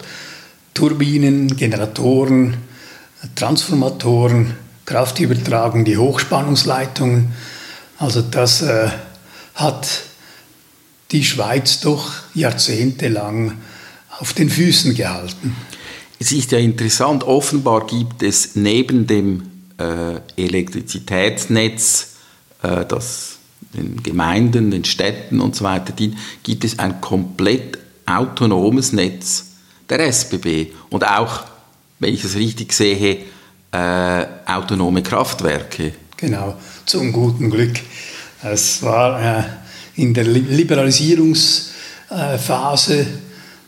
[0.74, 2.58] Turbinen, Generatoren,
[3.36, 4.56] Transformatoren,
[4.86, 7.32] Kraftübertragung, die Hochspannungsleitungen.
[7.98, 8.90] Also das äh,
[9.56, 9.88] hat
[11.14, 13.54] die Schweiz doch jahrzehntelang
[14.20, 15.56] auf den Füßen gehalten.
[16.20, 19.44] Es ist ja interessant, offenbar gibt es neben dem
[19.78, 22.16] äh, Elektrizitätsnetz,
[22.62, 23.38] äh, das
[23.74, 29.46] den Gemeinden, den Städten und so weiter dient, gibt es ein komplett autonomes Netz
[29.90, 31.44] der SBB und auch,
[32.00, 33.20] wenn ich es richtig sehe,
[33.72, 35.94] äh, autonome Kraftwerke.
[36.18, 37.80] Genau, zum guten Glück.
[38.44, 39.44] Es war äh,
[39.96, 43.08] in der Liberalisierungsphase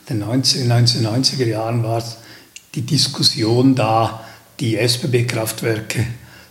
[0.08, 2.04] der 1990er Jahren war
[2.74, 4.20] die Diskussion da,
[4.60, 6.06] die SBB-Kraftwerke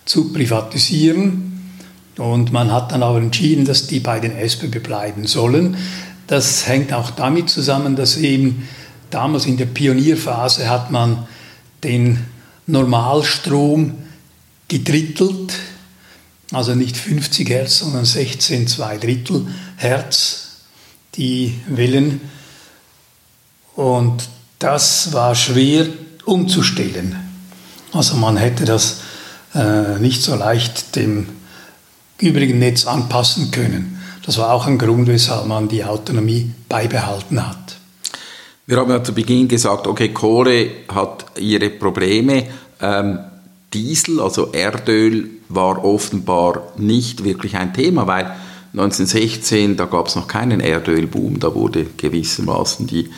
[0.05, 1.51] zu privatisieren.
[2.17, 5.77] Und man hat dann aber entschieden, dass die bei den SBB bleiben sollen.
[6.27, 8.67] Das hängt auch damit zusammen, dass eben
[9.09, 11.27] damals in der Pionierphase hat man
[11.83, 12.19] den
[12.67, 13.95] Normalstrom
[14.67, 15.53] gedrittelt
[16.51, 20.61] also nicht 50 Hertz, sondern 16 2 Drittel Hertz,
[21.15, 22.21] die Wellen.
[23.75, 24.29] Und
[24.59, 25.87] das war schwer
[26.25, 27.15] umzustellen.
[27.91, 29.01] Also man hätte das
[29.53, 31.27] äh, nicht so leicht dem
[32.19, 34.01] übrigen Netz anpassen können.
[34.25, 37.77] Das war auch ein Grund, weshalb man die Autonomie beibehalten hat.
[38.65, 42.47] Wir haben ja zu Beginn gesagt, okay, Kohle hat ihre Probleme.
[42.81, 43.19] Ähm,
[43.73, 48.35] Diesel, also Erdöl, war offenbar nicht wirklich ein Thema, weil
[48.73, 53.09] 1916, da gab es noch keinen Erdölboom, da wurde gewissermaßen die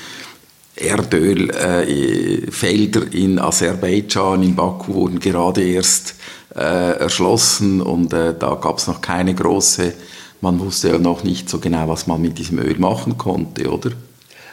[0.75, 6.15] Erdölfelder äh, in Aserbaidschan, in Baku wurden gerade erst
[6.55, 9.93] äh, erschlossen und äh, da gab es noch keine große,
[10.41, 13.89] man wusste ja noch nicht so genau, was man mit diesem Öl machen konnte, oder?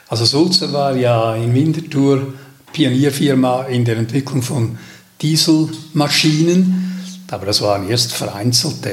[0.08, 2.32] Also Sulzer war ja in Winterthur
[2.72, 4.78] Pionierfirma in der Entwicklung von
[5.22, 6.93] Dieselmaschinen,
[7.34, 8.90] aber das waren erst vereinzelte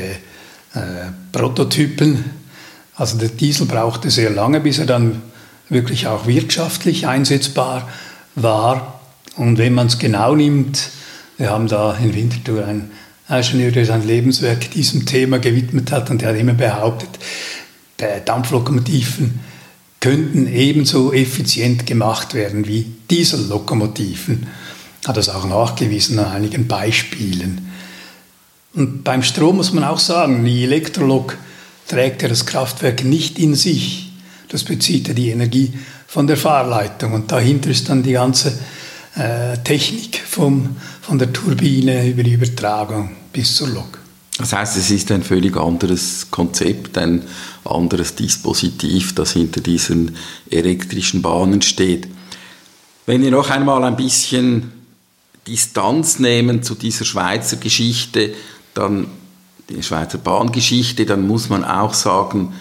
[0.73, 0.79] äh,
[1.31, 2.25] Prototypen.
[2.95, 5.21] Also der Diesel brauchte sehr lange, bis er dann
[5.69, 7.87] wirklich auch wirtschaftlich einsetzbar
[8.35, 8.99] war.
[9.37, 10.89] Und wenn man es genau nimmt,
[11.37, 12.91] wir haben da in Winterthur einen
[13.29, 17.09] Ingenieur, der sein Lebenswerk diesem Thema gewidmet hat und der hat immer behauptet,
[18.25, 19.39] Dampflokomotiven
[19.99, 24.47] könnten ebenso effizient gemacht werden wie Diesellokomotiven.
[25.05, 27.70] Hat das auch nachgewiesen an einigen Beispielen.
[28.73, 31.37] Und beim Strom muss man auch sagen, die Elektrolok
[31.87, 34.11] trägt ja das Kraftwerk nicht in sich.
[34.47, 35.73] Das bezieht ja die Energie
[36.07, 38.57] von der Fahrleitung und dahinter ist dann die ganze
[39.15, 43.99] äh, Technik vom, von der Turbine über die Übertragung bis zur Lok.
[44.37, 47.23] Das heißt, es ist ein völlig anderes Konzept, ein
[47.63, 50.15] anderes Dispositiv, das hinter diesen
[50.49, 52.07] elektrischen Bahnen steht.
[53.05, 54.71] Wenn wir noch einmal ein bisschen
[55.47, 58.33] Distanz nehmen zu dieser Schweizer Geschichte,
[58.73, 59.07] dann
[59.69, 62.53] die Schweizer Bahngeschichte, dann muss man auch sagen,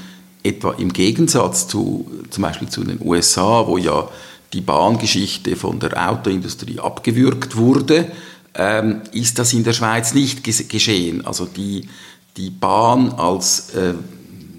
[0.43, 4.09] etwa im Gegensatz zu zum Beispiel zu den USA, wo ja
[4.53, 8.11] die Bahngeschichte von der Autoindustrie abgewürgt wurde,
[8.55, 11.25] ähm, ist das in der Schweiz nicht geschehen.
[11.25, 11.89] Also die,
[12.37, 13.95] die Bahn als äh,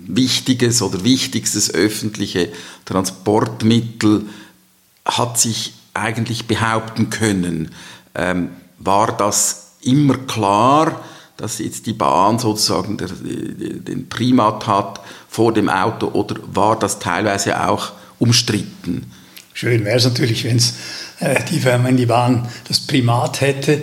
[0.08, 2.50] wichtiges oder wichtigstes öffentliche
[2.86, 4.24] Transportmittel
[5.06, 7.72] hat sich eigentlich behaupten können.
[8.16, 11.02] Ähm, war das immer klar,
[11.38, 17.68] dass jetzt die Bahn sozusagen den Primat hat vor dem Auto oder war das teilweise
[17.68, 19.12] auch umstritten?
[19.54, 20.76] Schön wäre es natürlich, wenn es
[21.20, 23.82] äh, die in die Bahn das Primat hätte.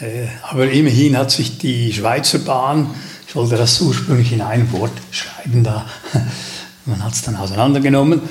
[0.00, 2.90] Äh, aber immerhin hat sich die Schweizer Bahn,
[3.26, 5.86] ich wollte das ursprünglich in einem Wort schreiben, da
[6.86, 8.22] man hat es dann auseinandergenommen,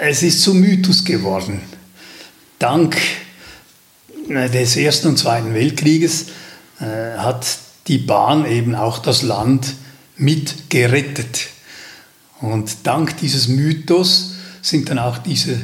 [0.00, 1.60] es ist zum Mythos geworden.
[2.58, 2.96] Dank
[4.28, 6.26] äh, des Ersten und Zweiten Weltkrieges
[6.80, 7.46] äh, hat
[7.88, 9.74] die Bahn eben auch das Land
[10.16, 11.48] mit gerettet.
[12.40, 15.60] Und dank dieses Mythos sind dann auch diese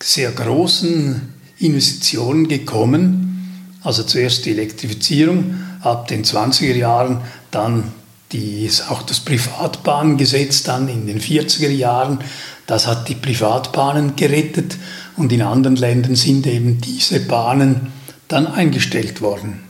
[0.00, 1.20] sehr großen
[1.58, 3.78] Investitionen gekommen.
[3.82, 7.92] Also zuerst die Elektrifizierung ab den 20er Jahren, dann
[8.32, 12.18] die, auch das Privatbahngesetz dann in den 40er Jahren.
[12.66, 14.76] Das hat die Privatbahnen gerettet
[15.16, 17.92] und in anderen Ländern sind eben diese Bahnen
[18.28, 19.60] dann eingestellt worden.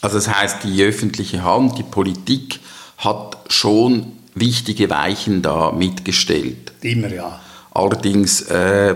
[0.00, 2.60] Also das heißt, die öffentliche Hand, die Politik
[2.98, 6.72] hat schon wichtige Weichen da mitgestellt.
[6.82, 7.40] Immer, ja.
[7.72, 8.94] Allerdings äh,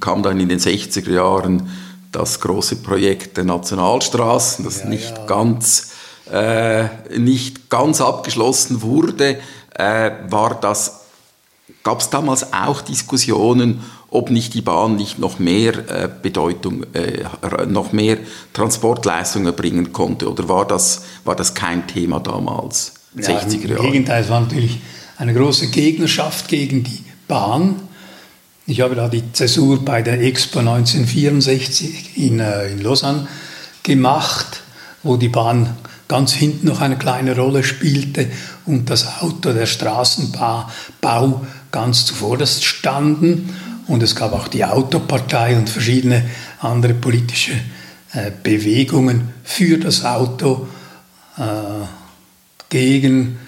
[0.00, 1.70] kam dann in den 60er Jahren
[2.12, 5.26] das große Projekt der Nationalstraßen, das ja, nicht, ja.
[5.26, 5.92] Ganz,
[6.30, 6.84] äh,
[7.18, 9.38] nicht ganz abgeschlossen wurde.
[9.74, 11.00] Äh, war das,
[11.82, 17.24] gab es damals auch Diskussionen, ob nicht die Bahn nicht noch mehr äh, Bedeutung, äh,
[17.66, 18.18] noch mehr
[18.52, 20.30] Transportleistungen erbringen konnte?
[20.30, 22.94] Oder war das, war das kein Thema damals?
[23.16, 23.86] Ja, 60er Jahre?
[23.86, 24.80] Im Gegenteil, es war natürlich
[25.16, 27.76] eine große Gegnerschaft gegen die Bahn.
[28.66, 33.28] Ich habe da die Zäsur bei der Expo 1964 in, äh, in Lausanne
[33.82, 34.62] gemacht,
[35.02, 35.76] wo die Bahn
[36.08, 38.26] ganz hinten noch eine kleine Rolle spielte
[38.66, 40.66] und das Auto, der Straßenbau
[41.70, 43.54] ganz zuvorderst standen.
[43.90, 46.22] Und es gab auch die Autopartei und verschiedene
[46.60, 47.50] andere politische
[48.12, 50.68] äh, Bewegungen für das Auto
[51.36, 51.42] äh,
[52.68, 53.40] gegen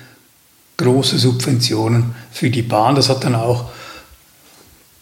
[0.78, 2.96] große Subventionen für die Bahn.
[2.96, 3.66] Das hat dann auch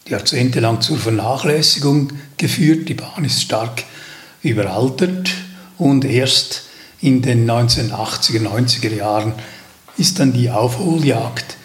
[0.07, 2.87] jahrzehntelang zur Vernachlässigung geführt.
[2.87, 3.83] Die Bahn ist stark
[4.43, 5.31] überaltert
[5.79, 6.65] und erst
[6.99, 9.33] in den 1980er, 90er Jahren
[9.97, 11.57] ist dann die Aufholjagd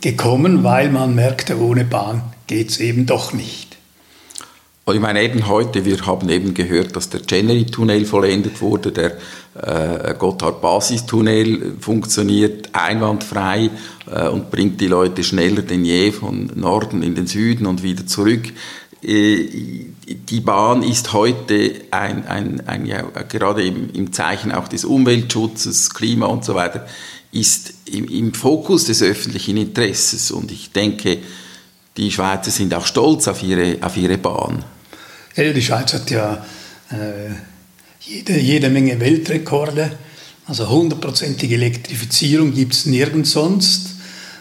[0.00, 3.76] gekommen, weil man merkte, ohne Bahn geht es eben doch nicht.
[4.88, 9.16] Ich meine, eben heute, wir haben eben gehört, dass der Chenery-Tunnel vollendet wurde, der
[9.60, 13.70] äh, Gotthard-Basis-Tunnel funktioniert einwandfrei
[14.08, 18.06] äh, und bringt die Leute schneller denn je von Norden in den Süden und wieder
[18.06, 18.44] zurück.
[19.02, 24.84] Äh, die Bahn ist heute ein, ein, ein ja, gerade im, im, Zeichen auch des
[24.84, 26.86] Umweltschutzes, Klima und so weiter,
[27.32, 30.30] ist im, im Fokus des öffentlichen Interesses.
[30.30, 31.18] Und ich denke,
[31.96, 34.64] die Schweizer sind auch stolz auf ihre, auf ihre Bahn.
[35.34, 36.44] Ja, die Schweiz hat ja
[36.90, 37.32] äh,
[38.00, 39.92] jede, jede Menge Weltrekorde.
[40.46, 43.96] Also hundertprozentige Elektrifizierung gibt es nirgends sonst,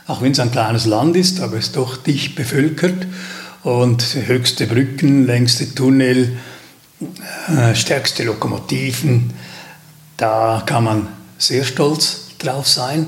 [0.07, 3.07] auch wenn es ein kleines Land ist, aber es ist doch dicht bevölkert.
[3.63, 6.37] und höchste Brücken, längste Tunnel,
[7.47, 9.33] äh, stärkste Lokomotiven.
[10.17, 11.07] Da kann man
[11.39, 13.07] sehr stolz drauf sein.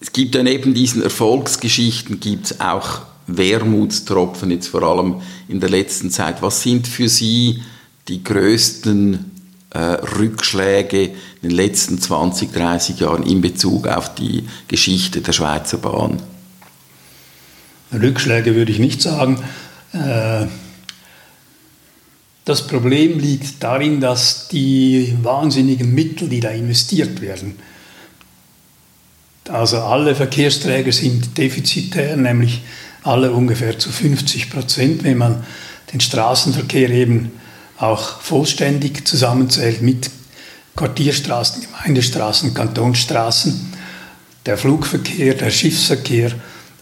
[0.00, 5.68] Es gibt ja neben diesen Erfolgsgeschichten gibt es auch Wermutstropfen jetzt vor allem in der
[5.68, 6.40] letzten Zeit.
[6.42, 7.62] Was sind für Sie
[8.08, 9.30] die größten
[9.70, 15.78] äh, Rückschläge in den letzten 20, 30 Jahren in Bezug auf die Geschichte der Schweizer
[15.78, 16.20] Bahn?
[17.92, 19.42] Rückschläge würde ich nicht sagen.
[19.92, 20.46] Äh,
[22.46, 27.56] das Problem liegt darin, dass die wahnsinnigen Mittel, die da investiert werden,
[29.48, 32.62] also alle Verkehrsträger sind defizitär, nämlich
[33.02, 35.44] alle ungefähr zu 50 Prozent, wenn man
[35.92, 37.32] den Straßenverkehr eben
[37.78, 40.10] auch vollständig zusammenzählt mit
[40.76, 43.72] Quartierstraßen, Gemeindestraßen, Kantonsstraßen.
[44.46, 46.32] Der Flugverkehr, der Schiffsverkehr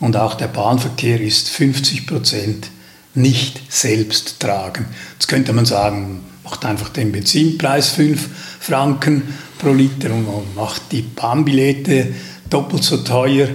[0.01, 2.71] und auch der Bahnverkehr ist 50 Prozent
[3.15, 4.87] nicht selbst tragen.
[5.15, 8.29] Jetzt könnte man sagen, macht einfach den Benzinpreis 5
[8.61, 9.23] Franken
[9.59, 12.15] pro Liter und macht die Bahnbillette
[12.51, 13.49] doppelt so teuer.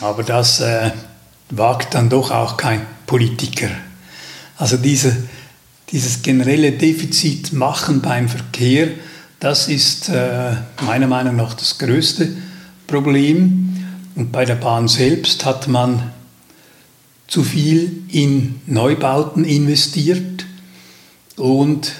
[0.00, 0.90] Aber das äh,
[1.50, 3.68] wagt dann doch auch kein Politiker.
[4.58, 5.16] Also diese,
[5.90, 8.88] dieses generelle Defizit machen beim Verkehr,
[9.40, 10.52] das ist äh,
[10.84, 12.28] meiner Meinung nach das größte
[12.86, 13.62] Problem.
[14.14, 16.10] Und bei der Bahn selbst hat man
[17.28, 20.46] zu viel in Neubauten investiert
[21.36, 21.92] und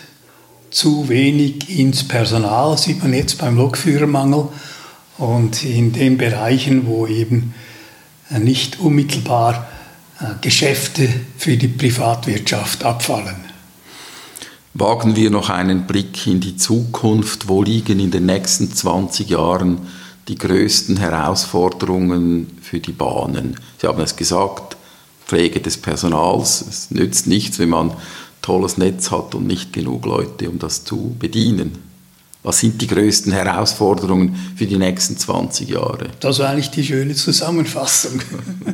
[0.70, 4.48] zu wenig ins Personal, sieht man jetzt beim Lokführermangel
[5.18, 7.54] und in den Bereichen, wo eben
[8.30, 9.68] äh, nicht unmittelbar
[10.20, 13.36] äh, Geschäfte für die Privatwirtschaft abfallen.
[14.74, 17.48] Wagen wir noch einen Blick in die Zukunft.
[17.48, 19.78] Wo liegen in den nächsten 20 Jahren
[20.28, 23.58] die größten Herausforderungen für die Bahnen?
[23.78, 24.76] Sie haben es gesagt,
[25.26, 26.60] Pflege des Personals.
[26.68, 27.92] Es nützt nichts, wenn man
[28.42, 31.85] tolles Netz hat und nicht genug Leute, um das zu bedienen.
[32.46, 36.06] Was sind die größten Herausforderungen für die nächsten 20 Jahre?
[36.20, 38.20] Das war eigentlich die schöne Zusammenfassung.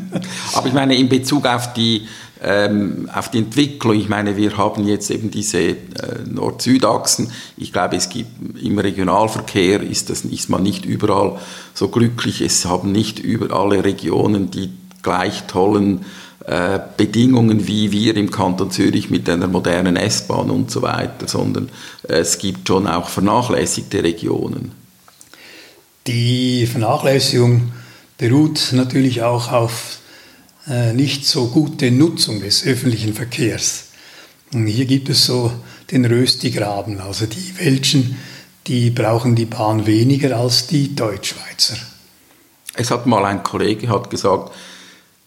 [0.53, 2.07] Aber ich meine, in Bezug auf die,
[2.43, 5.77] ähm, auf die Entwicklung, ich meine, wir haben jetzt eben diese äh,
[6.31, 7.31] Nord-Süd-Achsen.
[7.57, 11.39] Ich glaube, es gibt im Regionalverkehr ist, das, ist man nicht überall
[11.73, 12.43] so glücklich.
[12.43, 14.69] Es haben nicht über alle Regionen die
[15.01, 16.05] gleich tollen
[16.47, 21.69] äh, Bedingungen wie wir im Kanton Zürich mit einer modernen S-Bahn und so weiter, sondern
[22.03, 24.73] es gibt schon auch vernachlässigte Regionen.
[26.07, 27.73] Die Vernachlässigung
[28.19, 29.99] beruht natürlich auch auf
[30.69, 33.85] äh, nicht so gute Nutzung des öffentlichen Verkehrs.
[34.53, 35.53] Und hier gibt es so
[35.91, 38.17] den Röstigraben, also die Welschen,
[38.67, 41.77] die brauchen die Bahn weniger als die Deutschschweizer.
[42.75, 44.53] Es hat mal ein Kollege hat gesagt,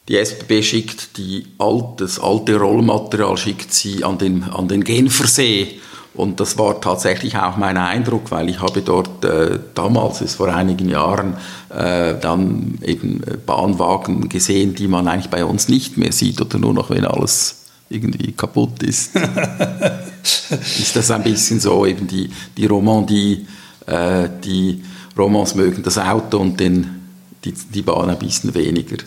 [0.07, 5.79] die SBB schickt die alt, das alte Rollmaterial schickt sie an den, an den Genfersee.
[6.13, 10.47] Und das war tatsächlich auch mein Eindruck, weil ich habe dort äh, damals, ist vor
[10.53, 11.35] einigen Jahren,
[11.69, 16.73] äh, dann eben Bahnwagen gesehen, die man eigentlich bei uns nicht mehr sieht oder nur
[16.73, 19.15] noch, wenn alles irgendwie kaputt ist.
[20.79, 23.45] ist das ein bisschen so, eben die, die Romandie,
[23.85, 24.83] äh, die
[25.17, 27.01] Romans mögen das Auto und den,
[27.43, 28.97] die, die Bahn ein bisschen weniger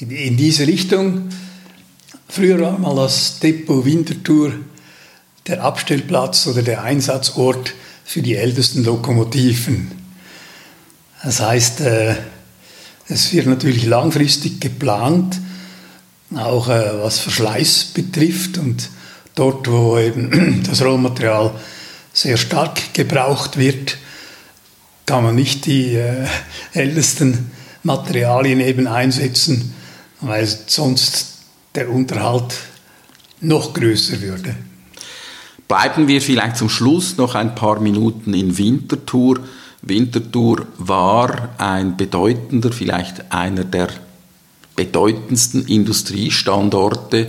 [0.00, 1.28] in, in diese Richtung.
[2.28, 4.52] Früher war mal das Depot Winterthur
[5.46, 9.92] der Abstellplatz oder der Einsatzort für die ältesten Lokomotiven.
[11.22, 12.14] Das heißt, äh,
[13.08, 15.40] es wird natürlich langfristig geplant,
[16.34, 18.90] auch äh, was Verschleiß betrifft und
[19.34, 21.52] dort, wo eben das Rohmaterial
[22.12, 23.96] sehr stark gebraucht wird,
[25.06, 26.26] kann man nicht die äh,
[26.74, 27.50] ältesten
[27.82, 29.74] Materialien eben einsetzen,
[30.20, 31.38] weil sonst
[31.74, 32.54] der Unterhalt
[33.40, 34.54] noch größer würde.
[35.68, 39.40] Bleiben wir vielleicht zum Schluss noch ein paar Minuten in Winterthur.
[39.82, 43.88] Winterthur war ein bedeutender, vielleicht einer der
[44.74, 47.28] bedeutendsten Industriestandorte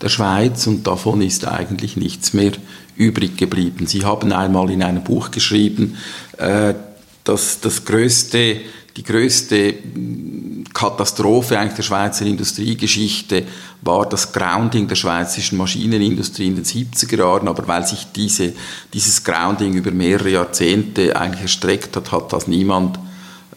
[0.00, 2.52] der Schweiz und davon ist eigentlich nichts mehr
[2.96, 3.86] übrig geblieben.
[3.86, 5.96] Sie haben einmal in einem Buch geschrieben,
[6.36, 6.74] äh,
[7.24, 8.60] dass das größte
[8.96, 9.74] die größte
[10.72, 13.44] Katastrophe eigentlich der Schweizer Industriegeschichte
[13.82, 18.52] war das Grounding der schweizerischen Maschinenindustrie in den 70er Jahren, aber weil sich diese,
[18.92, 22.98] dieses Grounding über mehrere Jahrzehnte eigentlich erstreckt hat, hat das niemand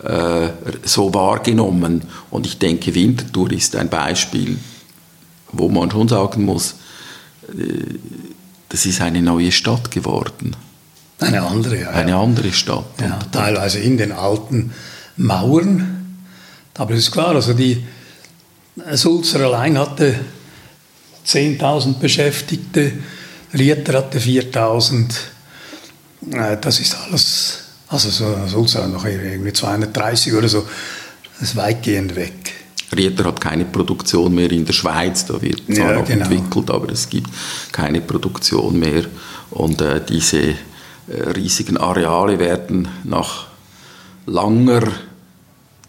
[0.04, 0.50] äh,
[0.84, 2.04] so wahrgenommen.
[2.30, 4.58] Und ich denke, Winterthur ist ein Beispiel,
[5.52, 6.76] wo man schon sagen muss,
[7.50, 7.98] äh,
[8.70, 10.56] das ist eine neue Stadt geworden.
[11.20, 11.90] Eine andere, ja.
[11.90, 12.86] Eine andere Stadt.
[13.00, 14.74] Ja, teilweise in den alten
[15.18, 16.26] Mauern.
[16.76, 17.84] Aber es ist klar, also die,
[18.94, 20.16] Sulzer allein hatte
[21.26, 22.94] 10.000 Beschäftigte,
[23.54, 25.12] Rieter hatte 4.000.
[26.32, 28.10] Äh, das ist alles, also
[28.48, 30.66] Sulzer noch irgendwie 230 oder so,
[31.40, 32.34] das ist weitgehend weg.
[32.96, 36.26] Rieter hat keine Produktion mehr in der Schweiz, da wird zwar ja, noch genau.
[36.26, 37.30] entwickelt, aber es gibt
[37.72, 39.06] keine Produktion mehr.
[39.52, 40.56] Und äh, diese äh,
[41.36, 43.48] riesigen Areale werden nach
[44.26, 44.84] langer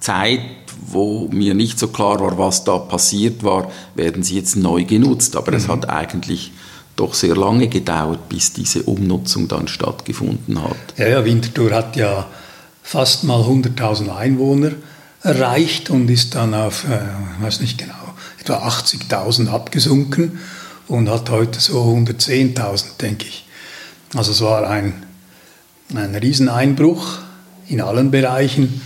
[0.00, 0.40] Zeit,
[0.86, 5.36] wo mir nicht so klar war, was da passiert war, werden sie jetzt neu genutzt.
[5.36, 5.56] Aber mhm.
[5.56, 6.52] es hat eigentlich
[6.96, 10.76] doch sehr lange gedauert, bis diese Umnutzung dann stattgefunden hat.
[10.96, 12.26] Ja, ja Winterthur hat ja
[12.82, 14.72] fast mal 100.000 Einwohner
[15.22, 17.94] erreicht und ist dann auf, äh, weiß nicht genau,
[18.38, 20.38] etwa 80.000 abgesunken
[20.86, 23.46] und hat heute so 110.000, denke ich.
[24.14, 25.02] Also es war ein,
[25.94, 27.23] ein Rieseneinbruch
[27.68, 28.80] in allen Bereichen,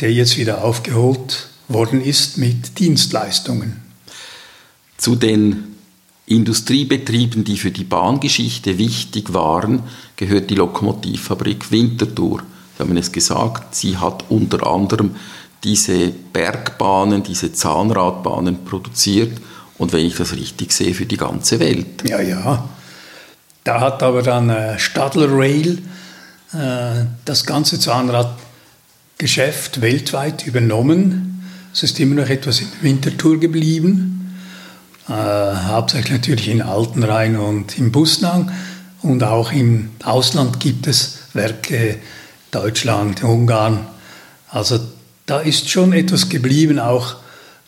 [0.00, 3.80] der jetzt wieder aufgeholt worden ist mit Dienstleistungen.
[4.96, 5.64] Zu den
[6.26, 9.82] Industriebetrieben, die für die Bahngeschichte wichtig waren,
[10.16, 12.42] gehört die Lokomotivfabrik Winterthur.
[12.76, 15.16] Sie haben es gesagt, sie hat unter anderem
[15.64, 19.40] diese Bergbahnen, diese Zahnradbahnen produziert
[19.78, 22.08] und wenn ich das richtig sehe, für die ganze Welt.
[22.08, 22.68] Ja, ja.
[23.64, 25.78] Da hat aber dann äh, Stadler Rail
[26.52, 31.48] das ganze Zahnradgeschäft weltweit übernommen.
[31.72, 34.36] Es ist immer noch etwas in Winterthur geblieben,
[35.08, 38.52] äh, hauptsächlich natürlich in Altenrhein und im Busnang.
[39.00, 41.98] Und auch im Ausland gibt es Werke,
[42.50, 43.86] Deutschland, Ungarn.
[44.48, 44.78] Also
[45.26, 47.16] da ist schon etwas geblieben, auch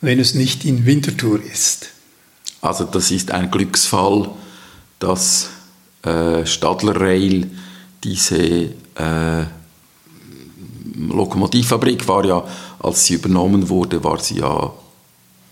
[0.01, 1.89] wenn es nicht in Winterthur ist.
[2.61, 4.29] Also das ist ein Glücksfall,
[4.99, 5.49] dass
[6.03, 7.51] äh, Stadler Rail
[8.05, 9.45] diese äh,
[10.97, 12.45] Lokomotivfabrik war ja,
[12.81, 14.73] als sie übernommen wurde, war sie ja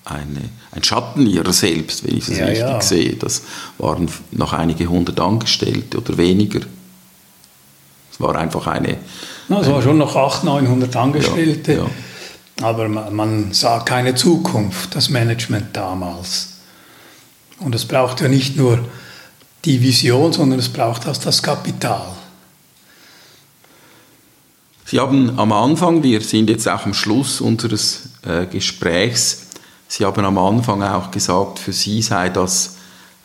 [0.04, 2.80] eine, ein Schatten ihrer selbst, wenn ich es ja, richtig ja.
[2.80, 3.14] sehe.
[3.14, 3.42] Das
[3.78, 6.60] waren noch einige hundert Angestellte oder weniger.
[8.12, 8.98] Es war einfach eine
[9.48, 12.66] na, es war schon noch 800, 900 Angestellte, ja, ja.
[12.66, 16.54] aber man, man, sah keine Zukunft, das Management damals.
[17.58, 18.78] Und es braucht ja nicht nur
[19.64, 22.06] die Vision, sondern es braucht auch das Kapital.
[24.92, 29.46] Sie haben am Anfang, wir sind jetzt auch am Schluss unseres äh, Gesprächs,
[29.88, 32.76] Sie haben am Anfang auch gesagt, für Sie sei das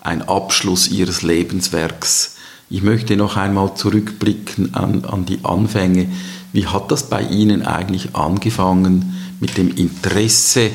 [0.02, 2.38] ein Abschluss Ihres Lebenswerks
[2.70, 6.10] ich möchte noch einmal zurückblicken an, an die Anfänge.
[6.52, 10.70] Wie hat das bei Ihnen eigentlich angefangen mit dem Interesse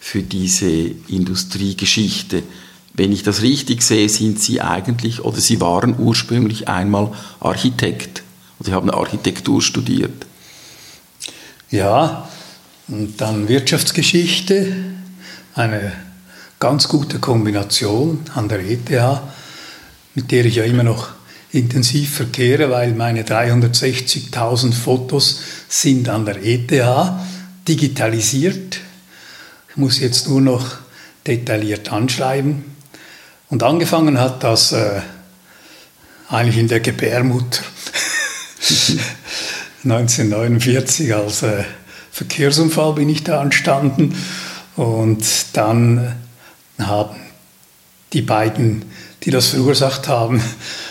[0.00, 2.42] für diese Industriegeschichte?
[2.94, 8.24] Wenn ich das richtig sehe, sind Sie eigentlich oder Sie waren ursprünglich einmal Architekt.
[8.58, 10.26] Sie haben Architektur studiert.
[11.70, 12.26] Ja,
[12.88, 14.74] und dann Wirtschaftsgeschichte,
[15.54, 15.92] eine
[16.58, 19.20] ganz gute Kombination an der ETH,
[20.14, 21.10] mit der ich ja immer noch
[21.52, 26.72] intensiv verkehre, weil meine 360.000 Fotos sind an der ETH
[27.66, 28.80] digitalisiert.
[29.68, 30.76] Ich muss jetzt nur noch
[31.26, 32.64] detailliert anschreiben.
[33.50, 35.02] Und angefangen hat das äh,
[36.30, 37.62] eigentlich in der Gebärmutter
[39.84, 41.64] 1949 als äh,
[42.10, 44.16] Verkehrsunfall bin ich da entstanden
[44.74, 46.16] und dann
[46.78, 47.16] haben
[48.12, 48.84] die beiden,
[49.22, 50.42] die das verursacht haben,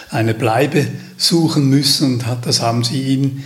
[0.10, 3.44] eine Bleibe suchen müssen und das haben sie in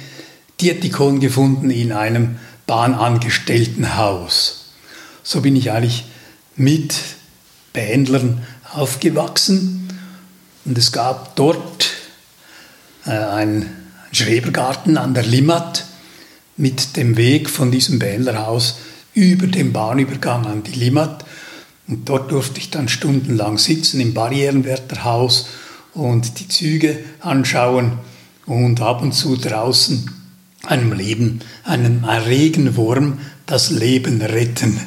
[0.59, 2.37] Dietikon gefunden in einem
[2.67, 4.73] Bahnangestelltenhaus.
[5.23, 6.05] So bin ich eigentlich
[6.55, 6.95] mit
[7.73, 9.87] Bändlern aufgewachsen
[10.65, 11.89] und es gab dort
[13.05, 13.80] äh, einen
[14.11, 15.85] Schrebergarten an der Limmat
[16.57, 18.77] mit dem Weg von diesem Bändlerhaus
[19.13, 21.25] über den Bahnübergang an die Limmat.
[21.87, 25.47] Und dort durfte ich dann stundenlang sitzen im Barrierenwärterhaus
[25.93, 27.93] und die Züge anschauen
[28.45, 30.09] und ab und zu draußen
[30.65, 34.79] einem Leben, einem Regenwurm das Leben retten.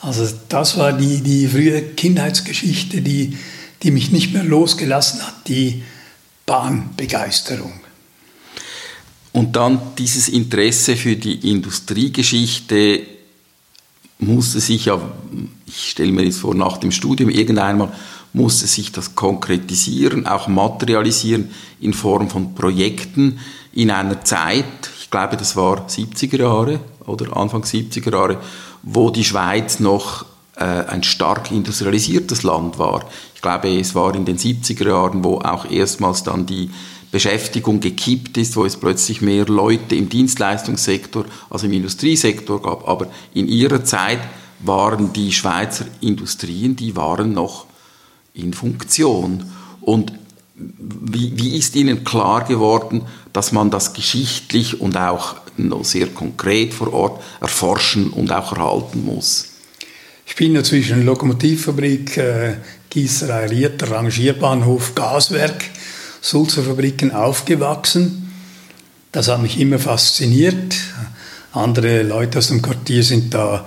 [0.00, 3.36] Also das war die, die frühe Kindheitsgeschichte, die,
[3.82, 5.82] die mich nicht mehr losgelassen hat, die
[6.46, 7.81] Bahnbegeisterung.
[9.32, 13.00] Und dann dieses Interesse für die Industriegeschichte
[14.18, 15.00] musste sich ja,
[15.66, 17.92] ich stelle mir jetzt vor, nach dem Studium irgendeinmal
[18.34, 23.40] musste sich das konkretisieren, auch materialisieren in Form von Projekten
[23.72, 24.64] in einer Zeit,
[25.00, 28.38] ich glaube, das war 70er Jahre oder Anfang 70er Jahre,
[28.82, 30.24] wo die Schweiz noch
[30.56, 33.04] äh, ein stark industrialisiertes Land war.
[33.34, 36.70] Ich glaube, es war in den 70er Jahren, wo auch erstmals dann die
[37.12, 42.88] Beschäftigung gekippt ist, wo es plötzlich mehr Leute im Dienstleistungssektor als im Industriesektor gab.
[42.88, 44.18] Aber in ihrer Zeit
[44.60, 47.66] waren die Schweizer Industrien, die waren noch
[48.32, 49.44] in Funktion.
[49.82, 50.12] Und
[50.54, 53.02] wie, wie ist Ihnen klar geworden,
[53.32, 55.36] dass man das geschichtlich und auch
[55.82, 59.48] sehr konkret vor Ort erforschen und auch erhalten muss?
[60.26, 62.54] Ich bin ja zwischen Lokomotivfabrik, äh,
[62.88, 65.64] Gießerei Rieter, Rangierbahnhof, Gaswerk,
[66.22, 68.32] Sulzerfabriken aufgewachsen.
[69.10, 70.76] Das hat mich immer fasziniert.
[71.52, 73.66] Andere Leute aus dem Quartier sind da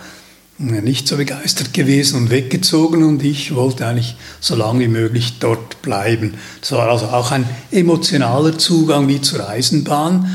[0.57, 5.81] nicht so begeistert gewesen und weggezogen und ich wollte eigentlich so lange wie möglich dort
[5.81, 6.35] bleiben.
[6.61, 10.33] Das war also auch ein emotionaler Zugang wie zur Eisenbahn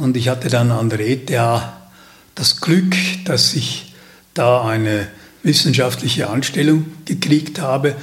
[0.00, 1.30] und ich hatte dann an der ETH
[2.34, 3.94] das Glück, dass ich
[4.34, 5.06] da eine
[5.44, 7.94] wissenschaftliche Anstellung gekriegt habe,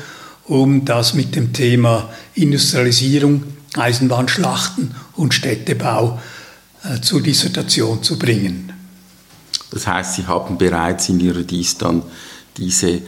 [0.46, 3.44] um das mit dem Thema Industrialisierung,
[3.76, 6.20] Eisenbahnschlachten und Städtebau
[6.84, 8.74] äh, zur Dissertation zu bringen.
[9.72, 12.04] Das heißt, Sie haben bereits in Ihrer Dies dann
[12.58, 13.02] diese,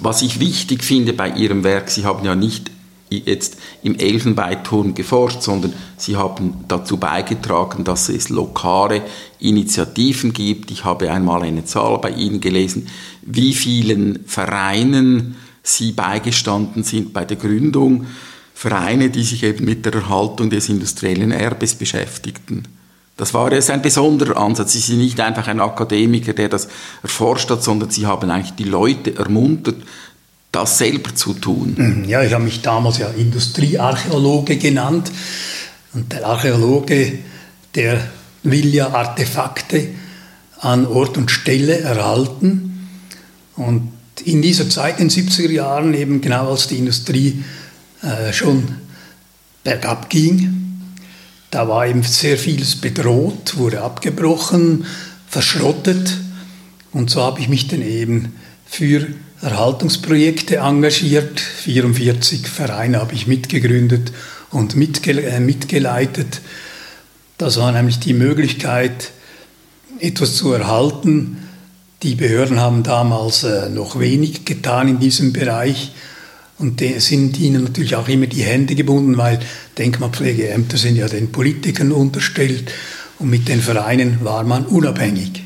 [0.00, 2.70] was ich wichtig finde bei Ihrem Werk, Sie haben ja nicht
[3.08, 9.02] jetzt im Elfenbeinturm geforscht, sondern Sie haben dazu beigetragen, dass es lokale
[9.38, 10.70] Initiativen gibt.
[10.70, 12.88] Ich habe einmal eine Zahl bei Ihnen gelesen,
[13.22, 18.06] wie vielen Vereinen Sie beigestanden sind bei der Gründung.
[18.54, 22.64] Vereine, die sich eben mit der Erhaltung des industriellen Erbes beschäftigten.
[23.16, 24.72] Das war jetzt ein besonderer Ansatz.
[24.72, 26.68] Sie sind nicht einfach ein Akademiker, der das
[27.02, 29.76] erforscht hat, sondern Sie haben eigentlich die Leute ermuntert,
[30.50, 31.74] das selber zu tun.
[31.76, 35.10] Mhm, ja, ich habe mich damals ja Industriearchäologe genannt.
[35.94, 37.18] Und der Archäologe,
[37.74, 38.00] der
[38.42, 39.88] will ja Artefakte
[40.60, 42.88] an Ort und Stelle erhalten.
[43.56, 43.92] Und
[44.24, 47.42] in dieser Zeit, in den 70er Jahren, eben genau als die Industrie
[48.02, 48.76] äh, schon
[49.64, 50.62] bergab ging,
[51.50, 54.86] da war eben sehr vieles bedroht, wurde abgebrochen,
[55.28, 56.16] verschrottet.
[56.92, 59.06] Und so habe ich mich dann eben für
[59.42, 61.40] Erhaltungsprojekte engagiert.
[61.40, 64.12] 44 Vereine habe ich mitgegründet
[64.50, 66.40] und mitge äh, mitgeleitet.
[67.38, 69.10] Das war nämlich die Möglichkeit,
[69.98, 71.41] etwas zu erhalten.
[72.02, 75.92] Die Behörden haben damals äh, noch wenig getan in diesem Bereich.
[76.58, 79.40] Und sind ihnen natürlich auch immer die Hände gebunden, weil
[79.78, 82.70] Denkmalpflegeämter sind ja den Politikern unterstellt
[83.18, 85.42] und mit den Vereinen war man unabhängig.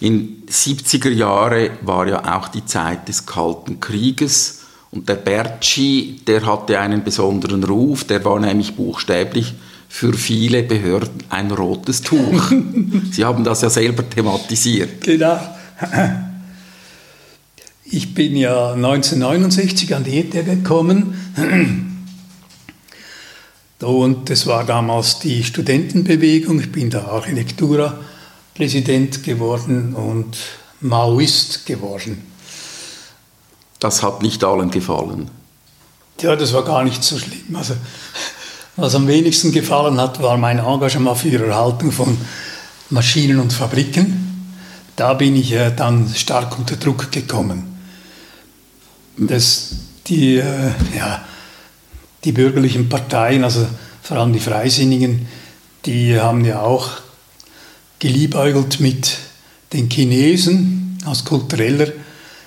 [0.00, 4.60] In 70er Jahre war ja auch die Zeit des Kalten Krieges
[4.90, 9.54] und der Berci, der hatte einen besonderen Ruf, der war nämlich buchstäblich
[9.92, 12.52] für viele Behörden ein rotes Tuch.
[13.10, 15.00] Sie haben das ja selber thematisiert.
[15.02, 15.36] Genau.
[17.84, 21.12] Ich bin ja 1969 an die ETH gekommen
[23.80, 26.60] und es war damals die Studentenbewegung.
[26.60, 30.36] Ich bin da Architektura-Präsident geworden und
[30.80, 32.22] Maoist geworden.
[33.80, 35.32] Das hat nicht allen gefallen.
[36.20, 37.56] Ja, das war gar nicht so schlimm.
[37.56, 37.74] Also,
[38.76, 42.16] was am wenigsten gefallen hat, war mein Engagement für die Erhaltung von
[42.90, 44.56] Maschinen und Fabriken.
[44.96, 47.70] Da bin ich äh, dann stark unter Druck gekommen
[49.28, 49.70] dass
[50.06, 51.24] die, äh, ja,
[52.24, 53.66] die bürgerlichen Parteien, also
[54.02, 55.26] vor allem die Freisinnigen,
[55.86, 56.88] die haben ja auch
[57.98, 59.18] geliebäugelt mit
[59.72, 61.88] den Chinesen aus kultureller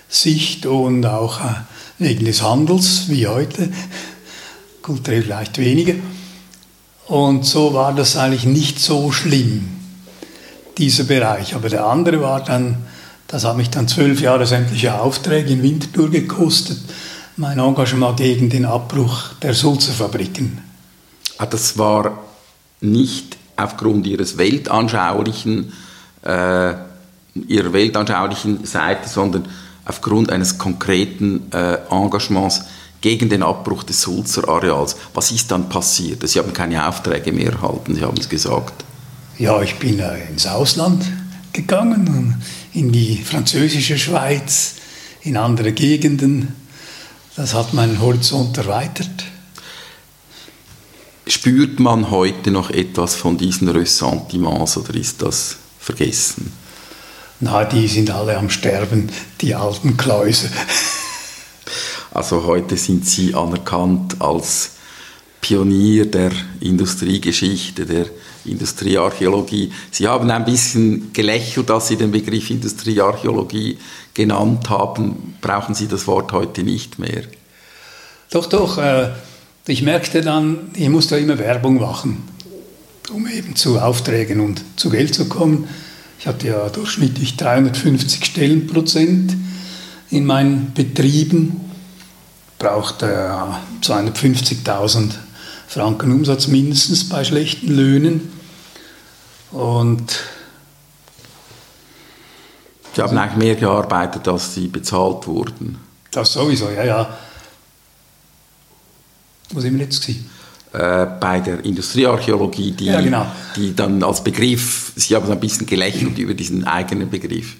[0.10, 1.54] Sicht und auch äh,
[2.00, 3.72] wegen des Handels, wie heute,
[4.82, 5.94] kulturell vielleicht weniger.
[7.08, 9.70] Und so war das eigentlich nicht so schlimm,
[10.78, 11.56] dieser Bereich.
[11.56, 12.78] Aber der andere war dann
[13.34, 16.78] das hat mich dann zwölf Jahre sämtliche Aufträge in Winterthur gekostet.
[17.36, 20.60] Mein Engagement gegen den Abbruch der Sulzerfabriken.
[21.40, 22.20] Ah, das war
[22.80, 25.74] nicht aufgrund ihres weltanschaulichen,
[26.22, 26.74] äh,
[27.48, 29.48] ihrer weltanschaulichen Seite, sondern
[29.86, 32.66] aufgrund eines konkreten äh, Engagements
[33.04, 34.96] gegen den Abbruch des Sulzer Areals.
[35.14, 36.28] Was ist dann passiert?
[36.28, 38.86] Sie haben keine Aufträge mehr erhalten, Sie haben es gesagt.
[39.38, 41.04] Ja, ich bin äh, ins Ausland
[41.52, 42.42] gegangen,
[42.74, 44.76] in die französische Schweiz,
[45.22, 46.56] in andere Gegenden.
[47.36, 49.26] Das hat meinen Horizont erweitert.
[51.28, 56.54] Spürt man heute noch etwas von diesen Ressentiments oder ist das vergessen?
[57.42, 59.10] Na, die sind alle am Sterben,
[59.42, 60.50] die alten Kläuse.
[62.14, 64.74] Also heute sind Sie anerkannt als
[65.42, 68.06] Pionier der Industriegeschichte, der
[68.46, 69.72] Industriearchäologie.
[69.90, 73.80] Sie haben ein bisschen gelächelt, als Sie den Begriff Industriearchäologie
[74.14, 75.36] genannt haben.
[75.42, 77.24] Brauchen Sie das Wort heute nicht mehr?
[78.30, 78.78] Doch, doch.
[78.78, 79.10] Äh,
[79.66, 82.22] ich merkte dann, ich musste immer Werbung machen,
[83.12, 85.68] um eben zu Aufträgen und zu Geld zu kommen.
[86.20, 89.36] Ich hatte ja durchschnittlich 350 Stellenprozent
[90.12, 91.73] in meinen Betrieben,
[92.64, 95.12] brauchte ja 250.000
[95.68, 98.32] Franken Umsatz mindestens bei schlechten Löhnen.
[99.52, 100.20] Und
[102.96, 105.78] Sie haben eigentlich mehr gearbeitet, als Sie bezahlt wurden.
[106.12, 107.18] Das sowieso, ja, ja.
[109.52, 110.30] Wo sind wir jetzt gewesen?
[110.72, 113.26] Äh, bei der Industriearchäologie, die, Ja, genau.
[113.56, 117.56] die dann als Begriff, Sie haben so ein bisschen gelächelt über diesen eigenen Begriff.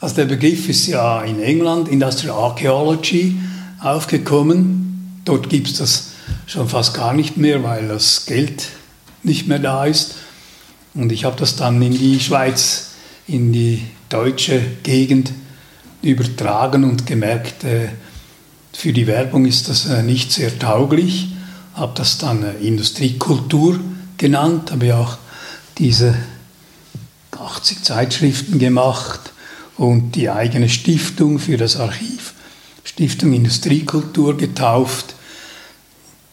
[0.00, 3.36] Also der Begriff ist ja in England, Industrial Archaeology,
[3.84, 5.20] aufgekommen.
[5.24, 6.10] Dort gibt es das
[6.46, 8.68] schon fast gar nicht mehr, weil das Geld
[9.22, 10.14] nicht mehr da ist.
[10.94, 12.90] Und ich habe das dann in die Schweiz,
[13.26, 15.32] in die deutsche Gegend
[16.02, 17.88] übertragen und gemerkt, äh,
[18.72, 21.28] für die Werbung ist das äh, nicht sehr tauglich.
[21.74, 23.80] Habe das dann äh, Industriekultur
[24.18, 25.16] genannt, habe ja auch
[25.78, 26.14] diese
[27.32, 29.32] 80 Zeitschriften gemacht
[29.76, 32.33] und die eigene Stiftung für das Archiv,
[32.94, 35.16] Stiftung Industriekultur getauft.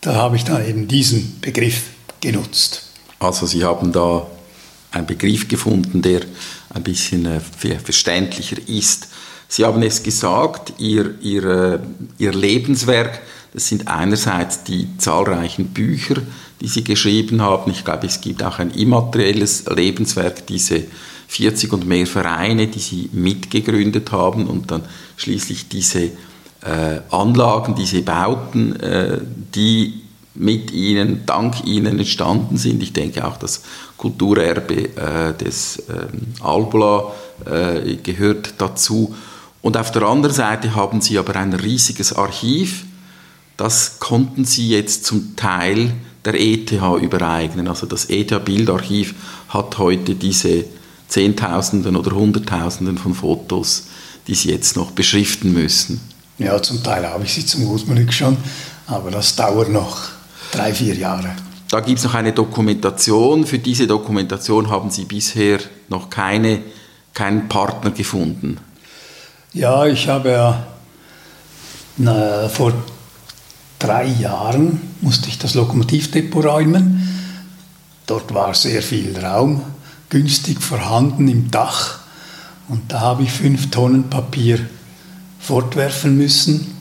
[0.02, 1.86] Da habe ich dann eben diesen Begriff
[2.22, 2.84] genutzt.
[3.18, 4.28] Also Sie haben da
[4.92, 6.22] einen Begriff gefunden, der
[6.70, 9.08] ein bisschen äh, verständlicher ist.
[9.48, 11.80] Sie haben es gesagt, Ihr, Ihr, äh,
[12.20, 13.22] Ihr Lebenswerk,
[13.54, 16.22] das sind einerseits die zahlreichen Bücher,
[16.62, 17.72] die Sie geschrieben haben.
[17.72, 20.84] Ich glaube, es gibt auch ein immaterielles Lebenswerk, diese
[21.28, 24.84] 40 und mehr Vereine, die Sie mitgegründet haben und dann
[25.18, 26.12] schließlich diese
[26.64, 29.20] äh, Anlagen, diese Bauten, äh,
[29.56, 30.02] die
[30.36, 32.82] mit Ihnen, dank Ihnen entstanden sind.
[32.84, 33.64] Ich denke auch das
[33.98, 37.12] Kulturerbe äh, des ähm, Albula
[38.04, 39.16] gehört dazu.
[39.64, 42.86] Und auf der anderen Seite haben Sie aber ein riesiges Archiv.
[43.58, 45.92] Das konnten Sie jetzt zum Teil
[46.24, 47.68] der ETH übereignen.
[47.68, 49.16] Also das ETH-Bildarchiv
[49.50, 50.66] hat heute diese
[51.08, 53.88] Zehntausenden oder Hunderttausenden von Fotos,
[54.28, 56.00] die Sie jetzt noch beschriften müssen.
[56.42, 58.36] Ja, zum Teil habe ich sie zum Großmütig schon,
[58.88, 60.10] aber das dauert noch
[60.52, 61.30] drei, vier Jahre.
[61.70, 63.46] Da gibt es noch eine Dokumentation.
[63.46, 66.64] Für diese Dokumentation haben Sie bisher noch keine,
[67.14, 68.58] keinen Partner gefunden.
[69.54, 70.68] Ja, ich habe ja
[71.98, 72.74] na, vor
[73.78, 77.08] drei Jahren musste ich das Lokomotivdepot räumen.
[78.08, 79.62] Dort war sehr viel Raum
[80.10, 82.00] günstig vorhanden im Dach
[82.68, 84.60] und da habe ich fünf Tonnen Papier
[85.42, 86.76] fortwerfen müssen,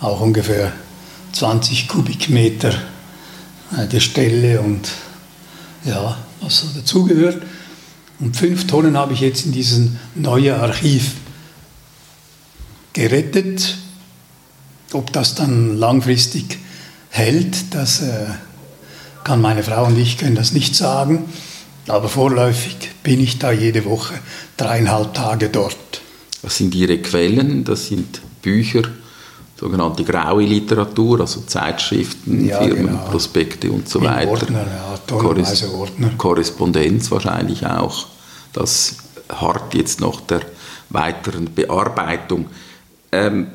[0.00, 0.72] auch ungefähr
[1.32, 2.72] 20 Kubikmeter
[3.76, 4.88] äh, Gestelle und
[5.84, 7.42] ja, was so dazugehört.
[8.20, 11.12] Und fünf Tonnen habe ich jetzt in dieses neue Archiv
[12.92, 13.76] gerettet.
[14.92, 16.58] Ob das dann langfristig
[17.10, 18.26] hält, das äh,
[19.22, 21.26] kann meine Frau und ich können das nicht sagen.
[21.86, 24.14] Aber vorläufig bin ich da jede Woche
[24.56, 26.02] dreieinhalb Tage dort.
[26.42, 27.64] Was sind Ihre Quellen?
[27.64, 28.82] Das sind Bücher,
[29.56, 33.04] sogenannte graue Literatur, also Zeitschriften, Ja, Firmen, genau.
[33.10, 34.30] Prospekte und so In weiter.
[34.30, 36.10] Ordner, ja, tonnenweise Ordner.
[36.16, 38.06] Korrespondenz wahrscheinlich auch.
[38.52, 38.96] Das
[39.28, 40.42] hart jetzt noch der
[40.90, 42.46] weiteren Bearbeitung.
[43.12, 43.48] Ähm,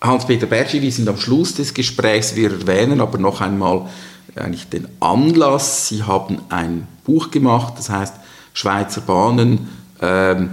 [0.00, 2.34] Hans-Peter Bertschi, wir sind am Schluss des Gesprächs.
[2.34, 3.88] Wir erwähnen aber noch einmal
[4.36, 5.88] eigentlich den Anlass.
[5.88, 8.14] Sie haben ein Buch gemacht, das heißt
[8.52, 9.68] Schweizer Bahnen
[10.00, 10.50] ähm,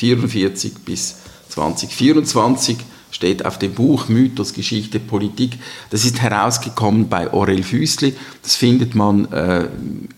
[0.00, 1.16] 1844 bis
[1.48, 2.76] 2024
[3.10, 5.58] steht auf dem Buch Mythos, Geschichte, Politik.
[5.90, 8.14] Das ist herausgekommen bei Aurel Füßli.
[8.42, 9.68] Das findet man äh,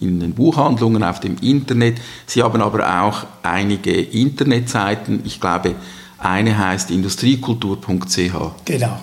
[0.01, 2.01] in den Buchhandlungen auf dem Internet.
[2.27, 5.21] Sie haben aber auch einige Internetseiten.
[5.25, 5.77] Ich glaube,
[6.19, 8.65] eine heißt industriekultur.ch.
[8.65, 8.99] Genau.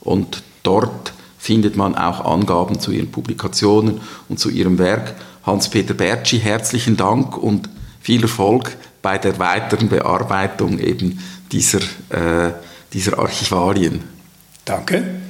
[0.00, 5.14] Und dort findet man auch Angaben zu Ihren Publikationen und zu Ihrem Werk.
[5.44, 7.68] Hans-Peter Bertschi, herzlichen Dank und
[8.00, 11.18] viel Erfolg bei der weiteren Bearbeitung eben
[11.50, 12.52] dieser, äh,
[12.92, 14.04] dieser Archivalien.
[14.64, 15.21] Danke.